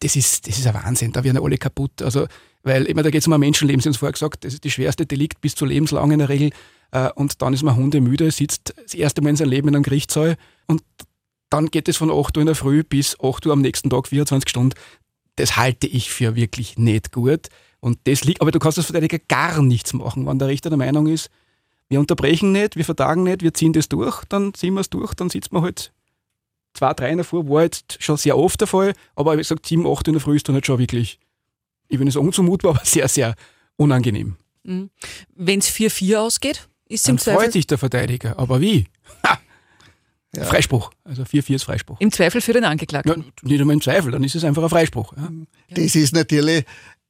[0.00, 2.02] Das ist, das ist ein Wahnsinn, da werden alle kaputt.
[2.02, 2.26] Also,
[2.62, 4.64] weil immer da geht es um ein Menschenleben, Sie haben es vorher gesagt, das ist
[4.64, 6.50] die schwerste Delikt bis zu lebenslang in der Regel.
[6.90, 9.82] Äh, und dann ist man hundemüde, sitzt das erste Mal in seinem Leben in einem
[9.82, 10.82] Gerichtssaal und
[11.50, 14.08] dann geht es von 8 Uhr in der Früh bis 8 Uhr am nächsten Tag,
[14.08, 14.74] 24 Stunden.
[15.36, 17.48] Das halte ich für wirklich nicht gut.
[17.80, 20.26] Und das liegt, aber du kannst als Verteidiger gar nichts machen.
[20.26, 21.30] Wenn der Richter der Meinung ist,
[21.88, 25.14] wir unterbrechen nicht, wir vertagen nicht, wir ziehen das durch, dann ziehen wir es durch,
[25.14, 25.92] dann sitzt man halt
[26.74, 29.64] zwei, drei in der Früh, war jetzt schon sehr oft der Fall, aber wie gesagt,
[29.66, 31.18] sieben, acht in der Früh ist dann halt schon wirklich,
[31.88, 33.34] ich will nicht sagen unzumutbar, aber sehr, sehr
[33.76, 34.36] unangenehm.
[35.34, 36.68] Wenn es 4-4 ausgeht?
[36.88, 38.38] Ist Dann freut sich der Verteidiger.
[38.38, 38.86] Aber wie?
[40.36, 40.44] Ja.
[40.44, 40.90] Freispruch.
[41.04, 41.96] Also 4-4 ist Freispruch.
[42.00, 43.24] Im Zweifel für den Angeklagten?
[43.24, 45.14] Ja, nicht einmal im Zweifel, dann ist es einfach ein Freispruch.
[45.16, 45.30] Ja.
[45.70, 46.66] Das ist natürlich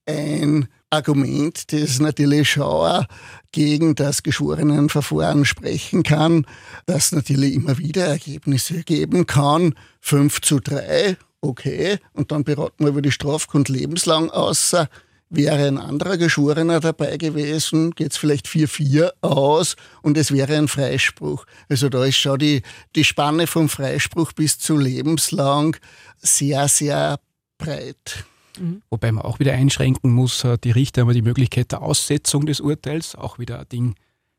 [0.07, 3.05] ein Argument, das natürlich schon
[3.53, 6.47] gegen das Geschworenenverfahren sprechen kann,
[6.87, 9.75] das natürlich immer wieder Ergebnisse geben kann.
[10.01, 14.89] 5 zu 3, okay, und dann beraten wir über die Strafgrund lebenslang außer
[15.31, 20.69] Wäre ein anderer Geschworener dabei gewesen, geht es vielleicht 4-4 aus und es wäre ein
[20.69, 21.45] Freispruch.
[21.69, 22.63] Also da ist schon die,
[22.97, 25.77] die Spanne vom Freispruch bis zu lebenslang
[26.17, 27.21] sehr, sehr
[27.59, 28.25] breit.
[28.59, 28.81] Mhm.
[28.89, 32.61] Wobei man auch wieder einschränken muss, äh, die Richter haben die Möglichkeit der Aussetzung des
[32.61, 33.95] Urteils, auch wieder ein Ding,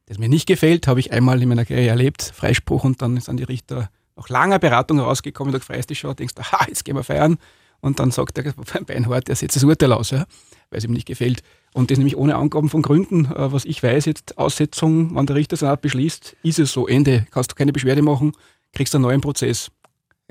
[0.08, 3.38] das mir nicht gefällt, habe ich einmal in meiner Karriere erlebt, Freispruch und dann sind
[3.38, 7.04] die Richter nach langer Beratung herausgekommen und freust dich schon, denkst, aha, jetzt gehen wir
[7.04, 7.38] feiern
[7.80, 8.54] und dann sagt der
[8.88, 10.10] Beinhardt, er setzt das Urteil aus.
[10.10, 10.26] Ja
[10.70, 11.42] weil es ihm nicht gefällt.
[11.74, 15.36] Und das nämlich ohne Angaben von Gründen, äh, was ich weiß, jetzt Aussetzung, wenn der
[15.36, 17.26] Richtersenat beschließt, ist es so, Ende.
[17.32, 18.34] Kannst du keine Beschwerde machen,
[18.74, 19.72] kriegst einen neuen Prozess.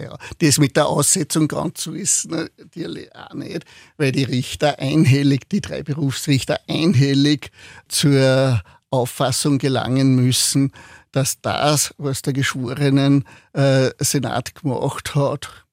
[0.01, 3.65] Ja, das mit der Aussetzung ganz so ist natürlich auch nicht,
[3.97, 7.51] weil die Richter einhellig, die drei Berufsrichter einhellig
[7.89, 10.73] zur Auffassung gelangen müssen,
[11.11, 13.25] dass das, was der geschworenen
[13.55, 15.67] äh, Senat gemacht hat,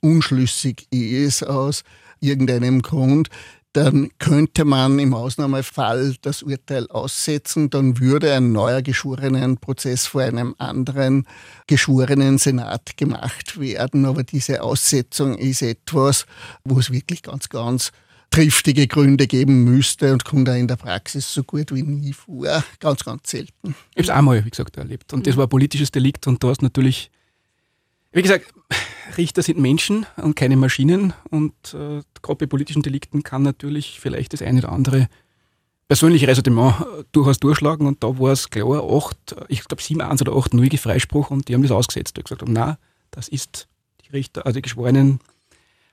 [0.00, 1.84] unschlüssig ist aus
[2.20, 3.28] irgendeinem Grund
[3.72, 10.54] dann könnte man im Ausnahmefall das Urteil aussetzen, dann würde ein neuer Geschworenenprozess vor einem
[10.58, 11.26] anderen
[11.68, 14.06] geschworenen Senat gemacht werden.
[14.06, 16.26] Aber diese Aussetzung ist etwas,
[16.64, 17.92] wo es wirklich ganz, ganz
[18.30, 22.64] triftige Gründe geben müsste und kommt auch in der Praxis so gut wie nie vor.
[22.78, 23.74] Ganz, ganz selten.
[23.94, 25.12] Ich habe es einmal, wie gesagt, erlebt.
[25.12, 27.10] Und das war ein politisches Delikt und da hast natürlich,
[28.12, 28.52] wie gesagt,
[29.16, 34.32] Richter sind Menschen und keine Maschinen und äh, gerade bei politischen Delikten kann natürlich vielleicht
[34.32, 35.08] das eine oder andere
[35.88, 36.74] persönliche Ressortiment
[37.10, 41.48] durchaus durchschlagen und da war es klar, 8, ich glaube 7-1 oder 8-0 Freispruch und
[41.48, 42.16] die haben das ausgesetzt.
[42.16, 42.76] Die haben gesagt, nein,
[43.10, 43.66] das ist
[44.04, 45.20] die Richter, also die Geschworenen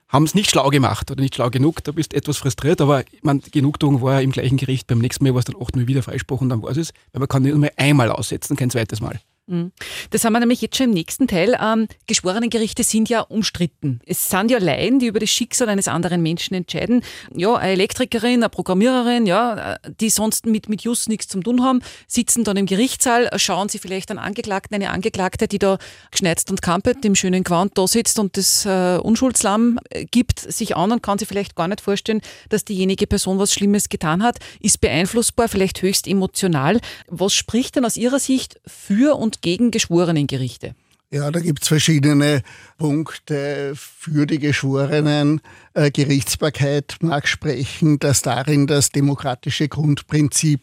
[0.08, 1.84] haben es nicht schlau gemacht oder nicht schlau genug.
[1.84, 4.86] Da bist du etwas frustriert, aber man, die Genugtuung war im gleichen Gericht.
[4.86, 7.20] Beim nächsten Mal war es dann 8 Mal wieder Freispruch und dann war es, weil
[7.20, 9.20] man kann nicht nur einmal aussetzen, kein zweites Mal.
[9.48, 9.72] Mhm.
[10.10, 11.56] Das haben wir nämlich jetzt schon im nächsten Teil.
[11.60, 14.00] Ähm, Geschworenengerichte sind ja umstritten.
[14.06, 17.02] Es sind ja Laien, die über das Schicksal eines anderen Menschen entscheiden.
[17.34, 21.80] Ja, eine Elektrikerin, eine Programmiererin, ja, die sonst mit, mit Just nichts zu tun haben,
[22.06, 25.78] sitzen dann im Gerichtssaal, schauen sie vielleicht einen Angeklagten, eine Angeklagte, die da
[26.10, 30.76] geschneizt und kampelt, im schönen Quant da sitzt und das äh, Unschuldslamm äh, gibt, sich
[30.76, 34.38] an und kann sich vielleicht gar nicht vorstellen, dass diejenige Person was Schlimmes getan hat,
[34.60, 36.80] ist beeinflussbar, vielleicht höchst emotional.
[37.06, 40.74] Was spricht denn aus Ihrer Sicht für und gegen Geschworenengerichte?
[41.10, 42.42] Ja, da gibt es verschiedene
[42.76, 45.40] Punkte für die Geschworenen.
[45.72, 50.60] Äh, Gerichtsbarkeit mag sprechen, dass darin das demokratische Grundprinzip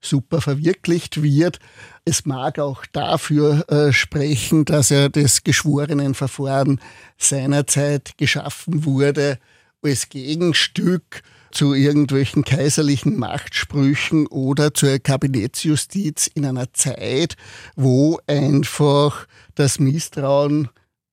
[0.00, 1.58] super verwirklicht wird.
[2.04, 6.80] Es mag auch dafür äh, sprechen, dass ja das Geschworenenverfahren
[7.16, 9.38] seinerzeit geschaffen wurde
[9.82, 17.36] als Gegenstück zu irgendwelchen kaiserlichen Machtsprüchen oder zur Kabinettsjustiz in einer Zeit,
[17.76, 20.68] wo einfach das Misstrauen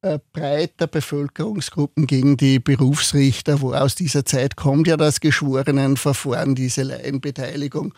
[0.06, 6.84] äh, breiter Bevölkerungsgruppen gegen die Berufsrichter, wo aus dieser Zeit kommt ja das Geschworenenverfahren, diese
[6.84, 7.92] Laienbeteiligung.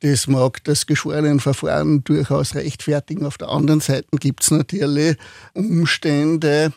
[0.00, 3.24] Das mag das Geschworenenverfahren durchaus rechtfertigen.
[3.24, 5.16] Auf der anderen Seite gibt es natürlich
[5.54, 6.72] Umstände,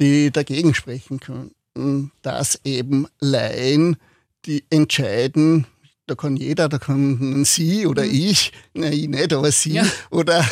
[0.00, 3.96] die dagegen sprechen könnten, dass eben Laien
[4.46, 5.66] die entscheiden,
[6.06, 8.10] da kann jeder, da kann Sie oder mhm.
[8.12, 9.84] ich, nein, ich nicht, aber Sie ja.
[10.10, 10.44] oder,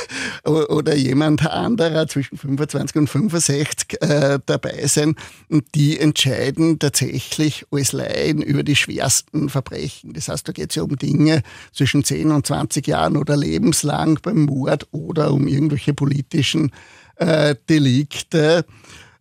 [0.44, 5.14] oder jemand anderer zwischen 25 und 65 äh, dabei sein.
[5.50, 10.14] Und die entscheiden tatsächlich als Laien über die schwersten Verbrechen.
[10.14, 14.18] Das heißt, da geht es ja um Dinge zwischen 10 und 20 Jahren oder lebenslang
[14.22, 16.72] beim Mord oder um irgendwelche politischen
[17.16, 18.64] äh, Delikte.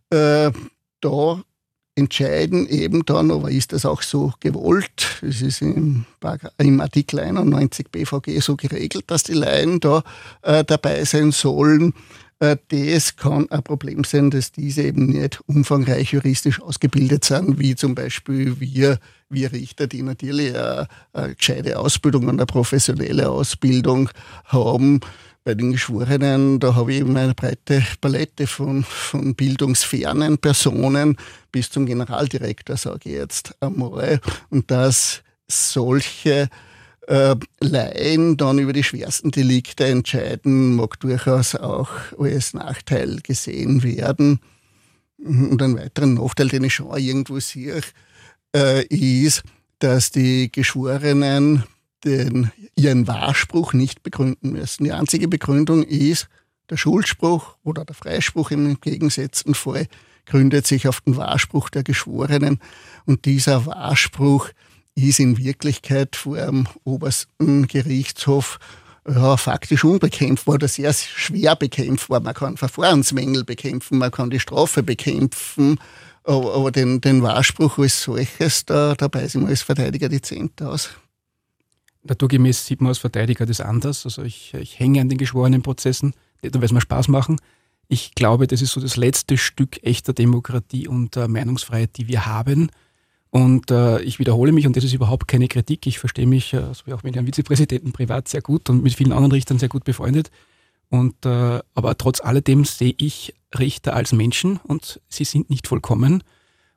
[0.08, 0.50] Äh,
[1.02, 1.42] da
[1.94, 5.20] entscheiden eben dann, aber ist das auch so gewollt?
[5.22, 6.06] Es ist im,
[6.58, 10.02] im Artikel 91 BVG so geregelt, dass die Laien da
[10.42, 11.92] äh, dabei sein sollen.
[12.38, 17.74] Äh, das kann ein Problem sein, dass diese eben nicht umfangreich juristisch ausgebildet sind, wie
[17.76, 24.08] zum Beispiel wir, wir Richter, die natürlich eine, eine gescheite Ausbildung, eine professionelle Ausbildung
[24.46, 25.00] haben
[25.44, 31.16] bei den Geschworenen, da habe ich eben eine breite Palette von, von bildungsfernen Personen
[31.50, 34.20] bis zum Generaldirektor, sage ich jetzt einmal.
[34.50, 36.48] Und dass solche
[37.08, 44.40] äh, Laien dann über die schwersten Delikte entscheiden, mag durchaus auch als Nachteil gesehen werden.
[45.18, 47.80] Und ein weiterer Nachteil, den ich schon irgendwo sehe,
[48.54, 49.42] äh, ist,
[49.78, 51.64] dass die Geschworenen
[52.04, 54.84] den, ihren Wahrspruch nicht begründen müssen.
[54.84, 56.28] Die einzige Begründung ist,
[56.70, 59.86] der Schuldspruch oder der Freispruch im entgegengesetzten Fall
[60.26, 62.60] gründet sich auf den Wahrspruch der Geschworenen.
[63.06, 64.48] Und dieser Wahrspruch
[64.94, 68.58] ist in Wirklichkeit vor dem obersten Gerichtshof
[69.08, 72.20] ja, faktisch unbekämpfbar oder sehr schwer bekämpfbar.
[72.20, 75.78] Man kann Verfahrensmängel bekämpfen, man kann die Strafe bekämpfen,
[76.24, 80.90] aber, den, den Wahrspruch als solches, da, da beißen wir als Verteidiger die Zehnte aus.
[82.04, 84.04] Naturgemäß sieht man als Verteidiger das anders.
[84.04, 87.38] Also ich, ich hänge an den geschworenen Prozessen, nicht nur weil es mir Spaß machen.
[87.88, 92.26] Ich glaube, das ist so das letzte Stück echter Demokratie und äh, Meinungsfreiheit, die wir
[92.26, 92.70] haben.
[93.30, 95.86] Und äh, ich wiederhole mich, und das ist überhaupt keine Kritik.
[95.86, 99.12] Ich verstehe mich, äh, also auch mit Herrn Vizepräsidenten privat sehr gut und mit vielen
[99.12, 100.30] anderen Richtern sehr gut befreundet.
[100.90, 106.22] Und, äh, aber trotz alledem sehe ich Richter als Menschen und sie sind nicht vollkommen.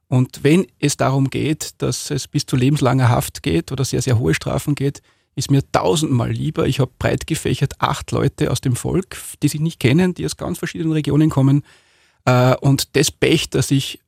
[0.07, 4.17] Und wenn es darum geht, dass es bis zu lebenslanger Haft geht oder sehr, sehr
[4.19, 5.01] hohe Strafen geht,
[5.36, 6.65] ist mir tausendmal lieber.
[6.65, 10.38] Ich habe breit gefächert acht Leute aus dem Volk, die sich nicht kennen, die aus
[10.38, 11.63] ganz verschiedenen Regionen kommen.
[12.26, 14.00] Äh, und das Pech, dass ich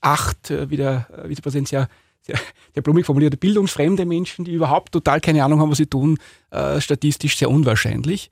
[0.00, 1.88] acht, äh, wie der äh, Vizepräsident sehr,
[2.22, 2.38] sehr,
[2.72, 6.18] sehr blumig formulierte, bildungsfremde Menschen, die überhaupt total keine Ahnung haben, was sie tun,
[6.78, 8.30] statistisch sehr unwahrscheinlich.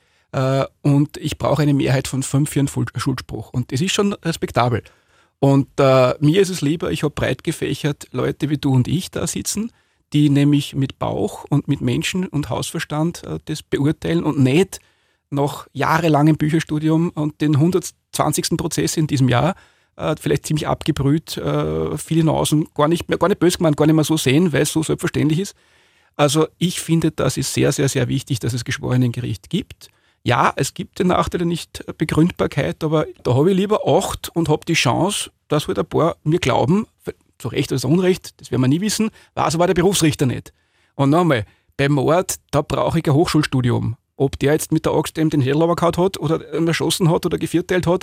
[0.83, 3.51] Und ich brauche eine Mehrheit von fünf für einen Schuldspruch.
[3.51, 4.83] Und das ist schon respektabel.
[5.39, 9.11] Und äh, mir ist es lieber, ich habe breit gefächert Leute wie du und ich
[9.11, 9.73] da sitzen,
[10.13, 14.81] die nämlich mit Bauch und mit Menschen und Hausverstand äh, das beurteilen und nicht
[15.31, 18.57] nach jahrelangem Bücherstudium und den 120.
[18.57, 19.55] Prozess in diesem Jahr
[19.97, 23.87] äh, vielleicht ziemlich abgebrüht, äh, viele Nasen gar nicht, mehr, gar nicht böse gemeint, gar
[23.87, 25.55] nicht mehr so sehen, weil es so selbstverständlich ist.
[26.17, 29.89] Also ich finde, das ist sehr, sehr, sehr wichtig, dass es Geschworenengericht gibt.
[30.25, 34.65] Ja, es gibt den Nachteil der Nichtbegründbarkeit, aber da habe ich lieber acht und habe
[34.67, 36.87] die Chance, dass halt ein paar mir glauben,
[37.39, 40.27] zu Recht oder zu Unrecht, das werden wir nie wissen, war es aber der Berufsrichter
[40.27, 40.53] nicht.
[40.95, 41.45] Und nochmal,
[41.79, 43.97] Beim Mord, da brauche ich ein Hochschulstudium.
[44.17, 47.87] Ob der jetzt mit der Axt den Schädel gehauen hat oder erschossen hat oder gevierteilt
[47.87, 48.03] hat,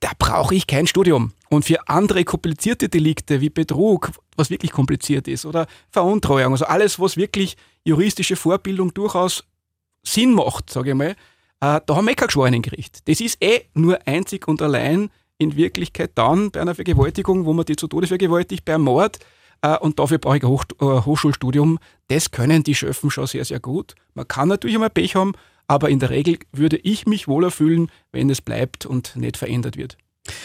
[0.00, 1.32] da brauche ich kein Studium.
[1.48, 7.00] Und für andere komplizierte Delikte wie Betrug, was wirklich kompliziert ist, oder Veruntreuung, also alles,
[7.00, 9.44] was wirklich juristische Vorbildung durchaus
[10.02, 11.16] Sinn macht, sage ich mal,
[11.60, 13.08] äh, da haben wir eh kein Geschworenengericht.
[13.08, 15.08] Das ist eh nur einzig und allein
[15.38, 19.18] in Wirklichkeit dann bei einer Vergewaltigung, wo man die zu Tode vergewaltigt, beim Mord,
[19.62, 21.78] äh, und dafür brauche ich ein Hoch äh, Hochschulstudium.
[22.08, 23.94] Das können die Schöffen schon sehr, sehr gut.
[24.14, 25.32] Man kann natürlich einmal Pech haben,
[25.66, 29.76] aber in der Regel würde ich mich wohler fühlen, wenn es bleibt und nicht verändert
[29.76, 29.96] wird.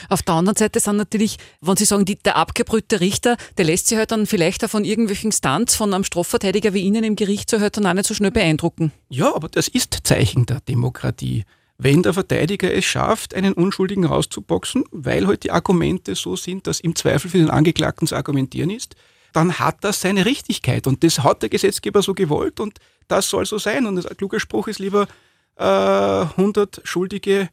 [0.10, 3.88] Auf der anderen Seite sind natürlich, wenn Sie sagen, die, der abgebrühte Richter, der lässt
[3.88, 7.50] sich halt dann vielleicht auch von irgendwelchen Stunts von einem Strafverteidiger wie Ihnen im Gericht
[7.50, 8.92] so halt dann auch nicht so schnell beeindrucken.
[9.10, 11.46] Ja, aber das ist Zeichen der Demokratie.
[11.82, 16.82] Wenn der Verteidiger es schafft, einen Unschuldigen rauszuboxen, weil halt die Argumente so sind, dass
[16.82, 18.96] im Zweifel für den Angeklagten zu argumentieren ist,
[19.32, 20.88] dann hat das seine Richtigkeit.
[20.88, 23.86] Und das hat der Gesetzgeber so gewollt und das soll so sein.
[23.86, 25.08] Und ein kluger Spruch ist lieber
[25.56, 27.48] äh, 100 Schuldige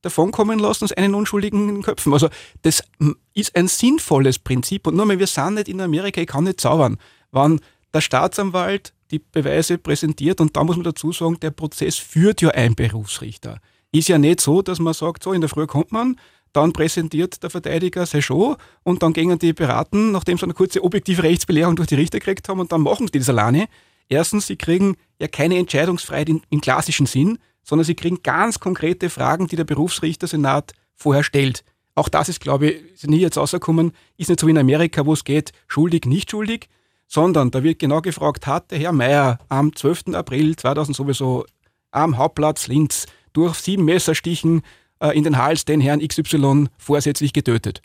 [0.00, 2.12] davonkommen lassen, als einen Unschuldigen köpfen.
[2.12, 2.28] Also
[2.62, 2.84] das
[3.34, 4.86] ist ein sinnvolles Prinzip.
[4.86, 6.98] Und nur mal, wir sind nicht in Amerika, ich kann nicht zaubern.
[7.32, 7.60] Wenn
[7.92, 12.50] der Staatsanwalt die Beweise präsentiert und da muss man dazu sagen, der Prozess führt ja
[12.50, 13.60] ein Berufsrichter.
[13.92, 16.16] Ist ja nicht so, dass man sagt, so in der Früh kommt man,
[16.52, 20.82] dann präsentiert der Verteidiger seine Show und dann gehen die beraten, nachdem sie eine kurze
[20.82, 23.66] objektive Rechtsbelehrung durch die Richter gekriegt haben und dann machen sie das alleine.
[24.08, 29.08] Erstens, sie kriegen ja keine Entscheidungsfreiheit im, im klassischen Sinn, sondern sie kriegen ganz konkrete
[29.08, 31.64] Fragen, die der Berufsrichter Senat vorher stellt.
[31.94, 35.06] Auch das ist, glaube ich, ist nie jetzt rausgekommen, ist nicht so wie in Amerika,
[35.06, 36.68] wo es geht, schuldig, nicht schuldig,
[37.06, 40.14] sondern da wird genau gefragt, hat der Herr Mayer am 12.
[40.14, 41.44] April 2000 sowieso
[41.90, 44.62] am Hauptplatz Linz durch sieben Messerstichen
[45.00, 47.82] äh, in den Hals den Herrn XY vorsätzlich getötet?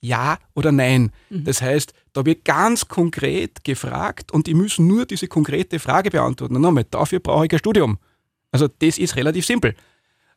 [0.00, 1.12] Ja oder nein?
[1.28, 1.44] Mhm.
[1.44, 6.56] Das heißt, da wird ganz konkret gefragt und die müssen nur diese konkrete Frage beantworten.
[6.56, 7.98] Und nochmal, dafür brauche ich ein Studium.
[8.50, 9.74] Also das ist relativ simpel.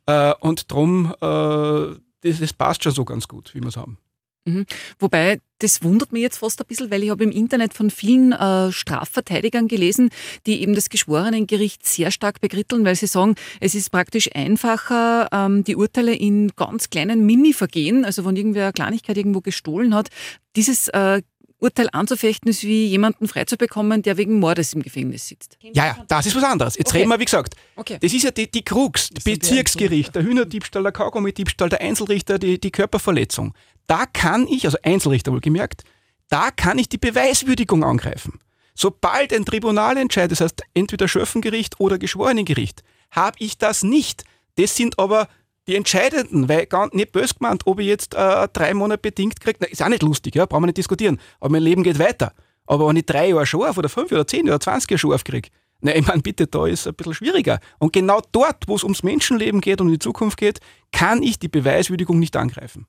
[0.06, 3.98] Äh, und darum, äh, das, das passt schon so ganz gut, wie wir es haben.
[4.46, 4.66] Mhm.
[5.00, 8.34] Wobei, das wundert mich jetzt fast ein bisschen, weil ich habe im Internet von vielen
[8.34, 10.10] äh, Strafverteidigern gelesen,
[10.46, 15.64] die eben das Geschworenengericht sehr stark begritteln, weil sie sagen, es ist praktisch einfacher, ähm,
[15.64, 20.10] die Urteile in ganz kleinen Mini-Vergehen, also wenn irgendwer eine Kleinigkeit irgendwo gestohlen hat,
[20.56, 21.22] dieses äh,
[21.64, 25.58] Urteil anzufechten ist, wie jemanden freizubekommen, der wegen Mordes im Gefängnis sitzt.
[25.62, 26.78] Ja, ja, das ist was anderes.
[26.78, 27.00] Jetzt okay.
[27.00, 27.98] reden wir, wie gesagt, okay.
[28.02, 32.60] das ist ja die, die Krux, das Bezirksgericht, der Hühnerdiebstahl, der Kaugummi-Diebstahl, der Einzelrichter, die,
[32.60, 33.54] die Körperverletzung.
[33.88, 35.84] Da kann ich, also Einzelrichter wohlgemerkt,
[36.30, 38.40] da kann ich die Beweiswürdigung angreifen.
[38.76, 44.24] Sobald ein Tribunal entscheidet, das heißt entweder Schöffengericht oder Geschworenengericht, habe ich das nicht.
[44.56, 45.28] Das sind aber
[45.68, 49.64] die Entscheidenden, weil gar nicht böse gemeint, ob ich jetzt äh, drei Monate bedingt kriege,
[49.66, 51.20] ist auch nicht lustig, ja, brauchen wir nicht diskutieren.
[51.40, 52.34] Aber mein Leben geht weiter.
[52.66, 55.50] Aber wenn ich drei Jahre Schorf oder fünf oder zehn oder zwanzig Jahre Schorf kriege,
[55.82, 57.60] na, ich meine, bitte, da ist es ein bisschen schwieriger.
[57.78, 60.60] Und genau dort, wo es ums Menschenleben geht und um die Zukunft geht,
[60.94, 62.88] kann ich die Beweiswürdigung nicht angreifen.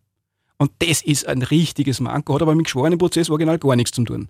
[0.58, 4.04] Und das ist ein richtiges Manko, hat aber mit dem Prozess original gar nichts zu
[4.04, 4.28] tun.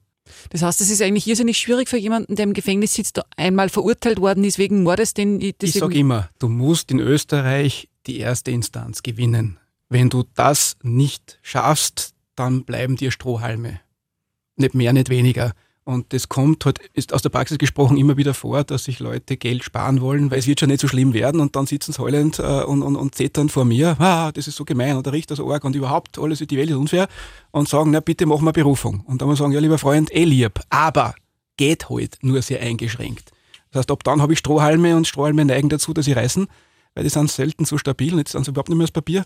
[0.51, 4.21] Das heißt, es ist eigentlich irrsinnig schwierig für jemanden, der im Gefängnis sitzt, einmal verurteilt
[4.21, 5.13] worden ist wegen Mordes.
[5.15, 9.59] Den, ich sage immer, du musst in Österreich die erste Instanz gewinnen.
[9.89, 13.81] Wenn du das nicht schaffst, dann bleiben dir Strohhalme.
[14.57, 15.53] Nicht mehr, nicht weniger.
[15.85, 19.37] Und das kommt halt, ist aus der Praxis gesprochen immer wieder vor, dass sich Leute
[19.37, 22.01] Geld sparen wollen, weil es wird schon nicht so schlimm werden und dann sitzen sie
[22.01, 25.13] heulend äh, und, und, und zetern vor mir, ah, das ist so gemein und der
[25.13, 27.07] Richter so arg und überhaupt alles, die Welt ist unfair
[27.51, 29.01] und sagen, na bitte machen wir Berufung.
[29.07, 31.15] Und dann muss man sagen, ja lieber Freund, eh lieb, aber
[31.59, 33.31] geht halt nur sehr eingeschränkt.
[33.71, 36.49] Das heißt, ab dann habe ich Strohhalme und Strohhalme neigen dazu, dass sie reißen
[36.95, 39.25] weil die sind selten so stabil und jetzt sind sie überhaupt nicht mehr das Papier.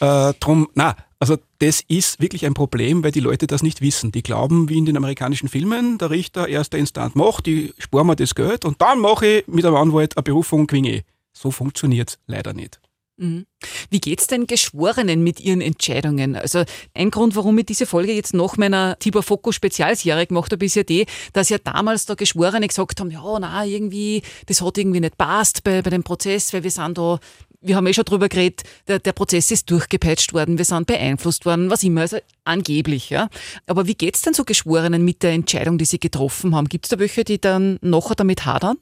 [0.00, 4.12] Äh, drum, na, also das ist wirklich ein Problem, weil die Leute das nicht wissen.
[4.12, 8.16] Die glauben, wie in den amerikanischen Filmen, der Richter erster Instant macht, die sparen mir
[8.16, 12.18] das Geld und dann mache ich mit einem Anwalt eine Berufung, gewinne So funktioniert es
[12.26, 12.80] leider nicht.
[13.18, 13.46] Mhm.
[13.88, 16.36] Wie geht's denn Geschworenen mit ihren Entscheidungen?
[16.36, 20.64] Also ein Grund, warum ich diese Folge jetzt nach meiner Tibor Foko Spezialserie gemacht habe,
[20.66, 24.76] ist ja die, dass ja damals da Geschworene gesagt haben, ja, na, irgendwie, das hat
[24.76, 27.18] irgendwie nicht passt bei, bei dem Prozess, weil wir sind da,
[27.66, 31.44] wir haben eh schon drüber geredet, der, der Prozess ist durchgepeitscht worden, wir sind beeinflusst
[31.44, 33.28] worden, was immer, also angeblich, ja.
[33.66, 36.68] Aber wie geht's denn so Geschworenen mit der Entscheidung, die sie getroffen haben?
[36.68, 38.76] Gibt's da welche, die dann nachher damit hadern?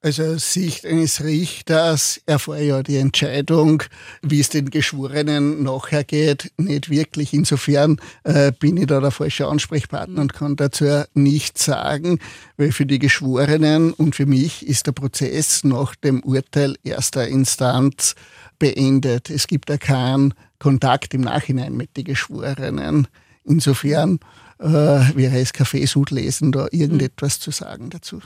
[0.00, 3.82] Also aus Sicht eines Richters erfahre ja die Entscheidung,
[4.22, 7.34] wie es den Geschworenen nachher geht, nicht wirklich.
[7.34, 12.20] Insofern äh, bin ich da der falsche Ansprechpartner und kann dazu nichts sagen,
[12.56, 18.14] weil für die Geschworenen und für mich ist der Prozess nach dem Urteil erster Instanz
[18.60, 19.30] beendet.
[19.30, 23.08] Es gibt ja keinen Kontakt im Nachhinein mit den Geschworenen.
[23.42, 24.20] Insofern
[24.60, 28.20] äh, wäre es Kaffeesud lesen, da irgendetwas zu sagen dazu.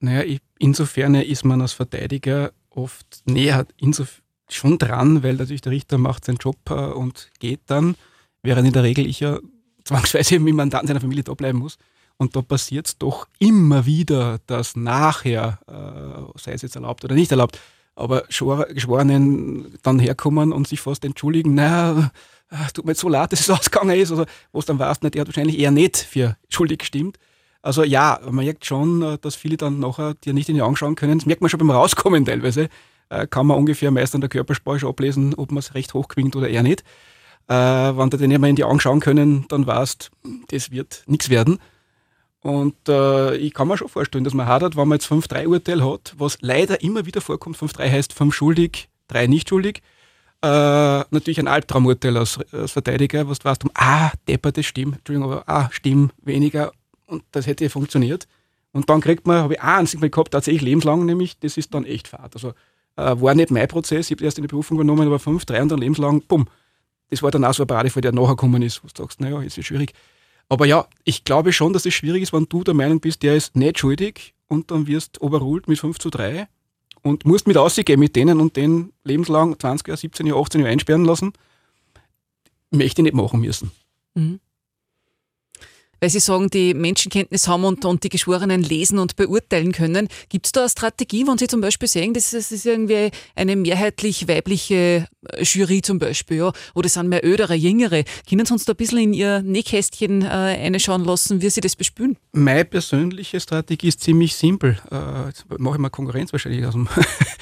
[0.00, 3.66] Naja, insofern ist man als Verteidiger oft näher
[4.48, 7.94] schon dran, weil natürlich der Richter macht seinen Job äh, und geht dann,
[8.42, 9.38] während in der Regel ich ja
[9.84, 11.78] zwangsweise mit Mandanten seiner Familie da bleiben muss.
[12.16, 17.14] Und da passiert es doch immer wieder, dass nachher, äh, sei es jetzt erlaubt oder
[17.14, 17.58] nicht erlaubt,
[17.94, 22.10] aber Geschworenen dann herkommen und sich fast entschuldigen, naja,
[22.50, 25.02] äh, tut mir jetzt so leid, dass es ausgegangen ist, also wo es dann weißt,
[25.02, 27.18] der hat wahrscheinlich eher nicht für schuldig gestimmt.
[27.62, 30.76] Also ja, man merkt schon, äh, dass viele dann nachher dir nicht in die Augen
[30.76, 31.18] schauen können.
[31.18, 32.68] Das merkt man schon beim Rauskommen teilweise.
[33.10, 36.48] Äh, kann man ungefähr meist an der Körpersprache ablesen, ob man es recht hochquinkt oder
[36.48, 36.84] eher nicht.
[37.48, 40.10] Äh, wenn du den immer in die Augen schauen können, dann weißt,
[40.48, 41.58] das wird nichts werden.
[42.42, 46.14] Und äh, ich kann mir schon vorstellen, dass man hadert, wenn man jetzt 5-3-Urteil hat,
[46.16, 47.58] was leider immer wieder vorkommt.
[47.58, 49.82] 5-3 heißt 5 schuldig, 3 nicht schuldig.
[50.42, 54.96] Äh, natürlich ein Albtraumurteil als, als Verteidiger, was du weißt, um, ah, Depper, das stimmt,
[54.96, 56.72] Entschuldigung, aber ah, stimmt, weniger
[57.10, 58.26] und das hätte funktioniert.
[58.72, 61.84] Und dann kriegt man, habe ich auch eins gehabt, tatsächlich lebenslang, nämlich, das ist dann
[61.84, 62.34] echt fad.
[62.34, 62.50] Also
[62.96, 65.62] äh, war nicht mein Prozess, ich habe erst in die Berufung genommen, aber 5, 3
[65.62, 66.46] und dann lebenslang, bumm.
[67.10, 69.42] Das war dann auch so ein Paradefall, der nachher gekommen ist, wo du sagst, naja,
[69.42, 69.92] jetzt ist schwierig.
[70.48, 73.34] Aber ja, ich glaube schon, dass es schwierig ist, wenn du der Meinung bist, der
[73.34, 76.46] ist nicht schuldig und dann wirst overruled mit 5 zu 3
[77.02, 80.72] und musst mit ausgehen mit denen und den lebenslang 20 Jahre, 17 Jahre, 18 Jahre
[80.72, 81.32] einsperren lassen.
[82.70, 83.72] Möchte ich nicht machen müssen.
[84.14, 84.38] Mhm
[86.00, 90.08] weil Sie sagen, die Menschenkenntnis haben und, und die Geschworenen lesen und beurteilen können.
[90.28, 94.28] Gibt es da eine Strategie, wenn Sie zum Beispiel sehen, das ist, irgendwie eine mehrheitlich
[94.28, 98.64] weibliche äh, Jury zum Beispiel, ja, oder es sind mehr ödere, jüngere, können Sie uns
[98.64, 102.16] da ein bisschen in Ihr Nähkästchen äh, reinschauen lassen, wie Sie das bespüren?
[102.32, 104.78] Meine persönliche Strategie ist ziemlich simpel.
[104.90, 106.88] Äh, jetzt mache ich mal Konkurrenz wahrscheinlich aus dem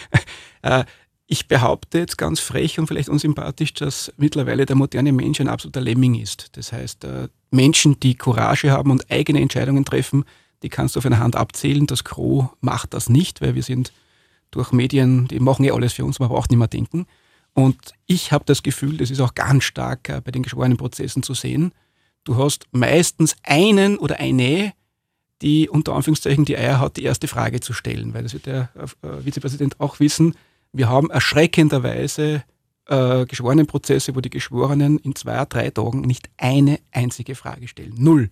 [0.63, 0.85] äh,
[1.31, 5.83] ich behaupte jetzt ganz frech und vielleicht unsympathisch, dass mittlerweile der moderne Mensch ein absoluter
[5.83, 6.57] Lemming ist.
[6.57, 10.25] Das heißt, äh, Menschen, die Courage haben und eigene Entscheidungen treffen,
[10.63, 11.87] die kannst du auf einer Hand abzählen.
[11.87, 13.93] Das Gros macht das nicht, weil wir sind
[14.51, 17.07] durch Medien, die machen eh alles für uns, man braucht nicht mehr denken.
[17.53, 17.77] Und
[18.07, 21.35] ich habe das Gefühl, das ist auch ganz stark äh, bei den geschworenen Prozessen zu
[21.35, 21.73] sehen.
[22.25, 24.73] Du hast meistens einen oder eine,
[25.43, 28.71] die unter Anführungszeichen die Eier hat, die erste Frage zu stellen, weil das wird der
[29.03, 30.35] äh, Vizepräsident auch wissen
[30.79, 32.45] wir haben erschreckenderweise
[32.87, 37.95] äh, Geschworenenprozesse, wo die Geschworenen in zwei, drei Tagen nicht eine einzige Frage stellen.
[37.99, 38.31] Null.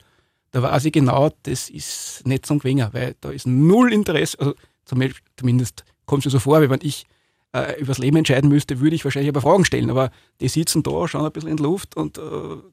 [0.52, 4.54] Da weiß ich genau, das ist nicht zum Gewinnen, weil da ist null Interesse, also
[4.84, 7.04] zumindest kommt es mir so vor, wie wenn ich
[7.52, 9.90] äh, übers Leben entscheiden müsste, würde ich wahrscheinlich aber Fragen stellen.
[9.90, 12.22] Aber die sitzen da, schauen ein bisschen in die Luft und äh,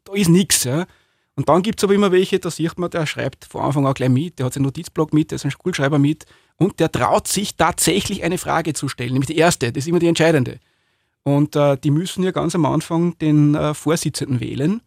[0.04, 0.66] da ist nichts.
[0.66, 0.86] Ja.
[1.36, 3.96] Und dann gibt es aber immer welche, da sieht man, der schreibt von Anfang an
[3.96, 6.26] gleich mit, der hat seinen Notizblock mit, der ist ein Schulschreiber mit
[6.58, 10.00] und der traut sich tatsächlich eine Frage zu stellen, nämlich die erste, das ist immer
[10.00, 10.60] die entscheidende.
[11.24, 14.82] Und äh, die müssen ja ganz am Anfang den äh, Vorsitzenden wählen.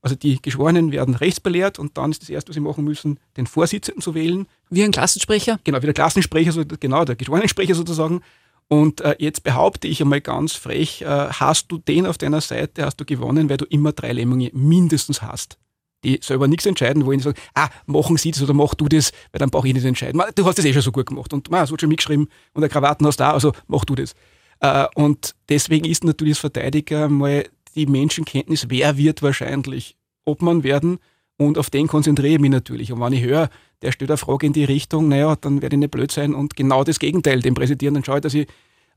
[0.00, 3.48] Also die Geschworenen werden rechtsbelehrt und dann ist das erste, was sie machen müssen, den
[3.48, 4.46] Vorsitzenden zu wählen.
[4.70, 5.58] Wie ein Klassensprecher?
[5.64, 8.20] Genau, wie der Klassensprecher, so, genau, der Geschworenensprecher sozusagen.
[8.68, 12.84] Und äh, jetzt behaupte ich einmal ganz frech, äh, hast du den auf deiner Seite,
[12.84, 15.58] hast du gewonnen, weil du immer drei Lähmungen mindestens hast
[16.06, 19.12] die selber nichts entscheiden, wo ich sage, ah, machen Sie das oder mach du das,
[19.32, 20.22] weil dann brauche ich nicht entscheiden.
[20.34, 22.70] Du hast das eh schon so gut gemacht und es wird schon mitgeschrieben und der
[22.70, 24.14] Krawatten hast du da, also mach du das.
[24.60, 27.44] Äh, und deswegen ist natürlich als Verteidiger mal
[27.74, 30.98] die Menschenkenntnis, wer wird wahrscheinlich Obmann werden
[31.36, 32.92] und auf den konzentriere ich mich natürlich.
[32.92, 33.50] Und wenn ich höre,
[33.82, 36.56] der stellt eine Frage in die Richtung, naja, dann werde ich nicht blöd sein und
[36.56, 37.94] genau das Gegenteil dem präsentieren.
[37.94, 38.46] Dann schaue ich, dass ich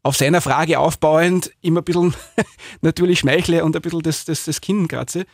[0.03, 2.13] auf seiner Frage aufbauend immer ein bisschen
[2.81, 5.25] natürlich schmeichle und ein bisschen das, das, das Kinn kratze.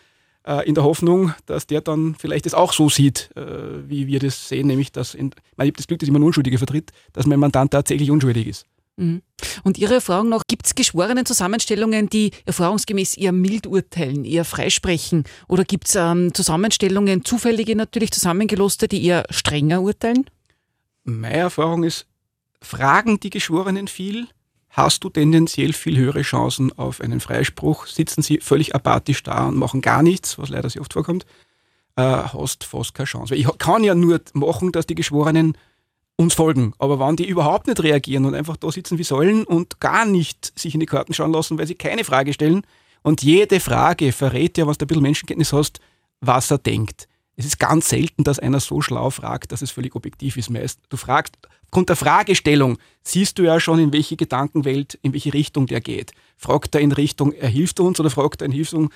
[0.46, 4.20] Äh, in der Hoffnung, dass der dann vielleicht das auch so sieht, äh, wie wir
[4.20, 7.26] das sehen, nämlich dass, in, ich habe das Glück, dass ich einen Unschuldiger vertritt, dass
[7.26, 8.68] mein Mandant tatsächlich unschuldig ist.
[8.98, 9.24] Mhm.
[9.64, 15.24] Und Ihre Erfahrung noch, gibt es geschworenen Zusammenstellungen, die erfahrungsgemäß eher mild urteilen, eher freisprechen?
[15.48, 20.26] Oder gibt es ähm, Zusammenstellungen, zufällige natürlich zusammengeloste, die eher strenger urteilen?
[21.04, 22.06] Meine Erfahrung ist,
[22.62, 24.28] fragen die Geschworenen viel,
[24.76, 27.88] hast du tendenziell viel höhere Chancen auf einen Freispruch.
[27.88, 31.26] Sitzen sie völlig apathisch da und machen gar nichts, was leider sehr oft vorkommt,
[31.96, 33.32] äh, hast fast keine Chance.
[33.32, 35.58] Weil ich kann ja nur machen, dass die Geschworenen
[36.18, 36.74] uns folgen.
[36.78, 40.58] Aber wenn die überhaupt nicht reagieren und einfach da sitzen wie sollen und gar nicht
[40.60, 42.64] sich in die Karten schauen lassen, weil sie keine Frage stellen
[43.02, 45.80] und jede Frage verrät ja, was du ein bisschen Menschenkenntnis hast,
[46.20, 47.08] was er denkt.
[47.38, 50.50] Es ist ganz selten, dass einer so schlau fragt, dass es völlig objektiv ist.
[50.50, 55.34] Meist du fragst, aufgrund der Fragestellung siehst du ja schon, in welche Gedankenwelt, in welche
[55.34, 56.12] Richtung der geht.
[56.38, 58.92] Fragt er in Richtung, er hilft uns oder fragt er in Richtung,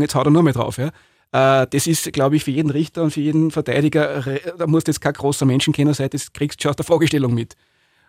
[0.00, 0.78] jetzt haut er nur mehr drauf.
[0.78, 0.92] Ja?
[1.32, 4.22] Äh, das ist, glaube ich, für jeden Richter und für jeden Verteidiger,
[4.56, 7.34] da musst du jetzt kein großer Menschenkenner sein, das kriegst du schon aus der Fragestellung
[7.34, 7.56] mit.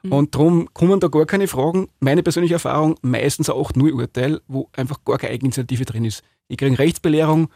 [0.03, 0.11] Mhm.
[0.11, 1.87] Und darum kommen da gar keine Fragen.
[1.99, 6.23] Meine persönliche Erfahrung, meistens ein 8-0-Urteil, wo einfach gar keine Eigeninitiative drin ist.
[6.47, 7.49] Ich kriege Rechtsbelehrung,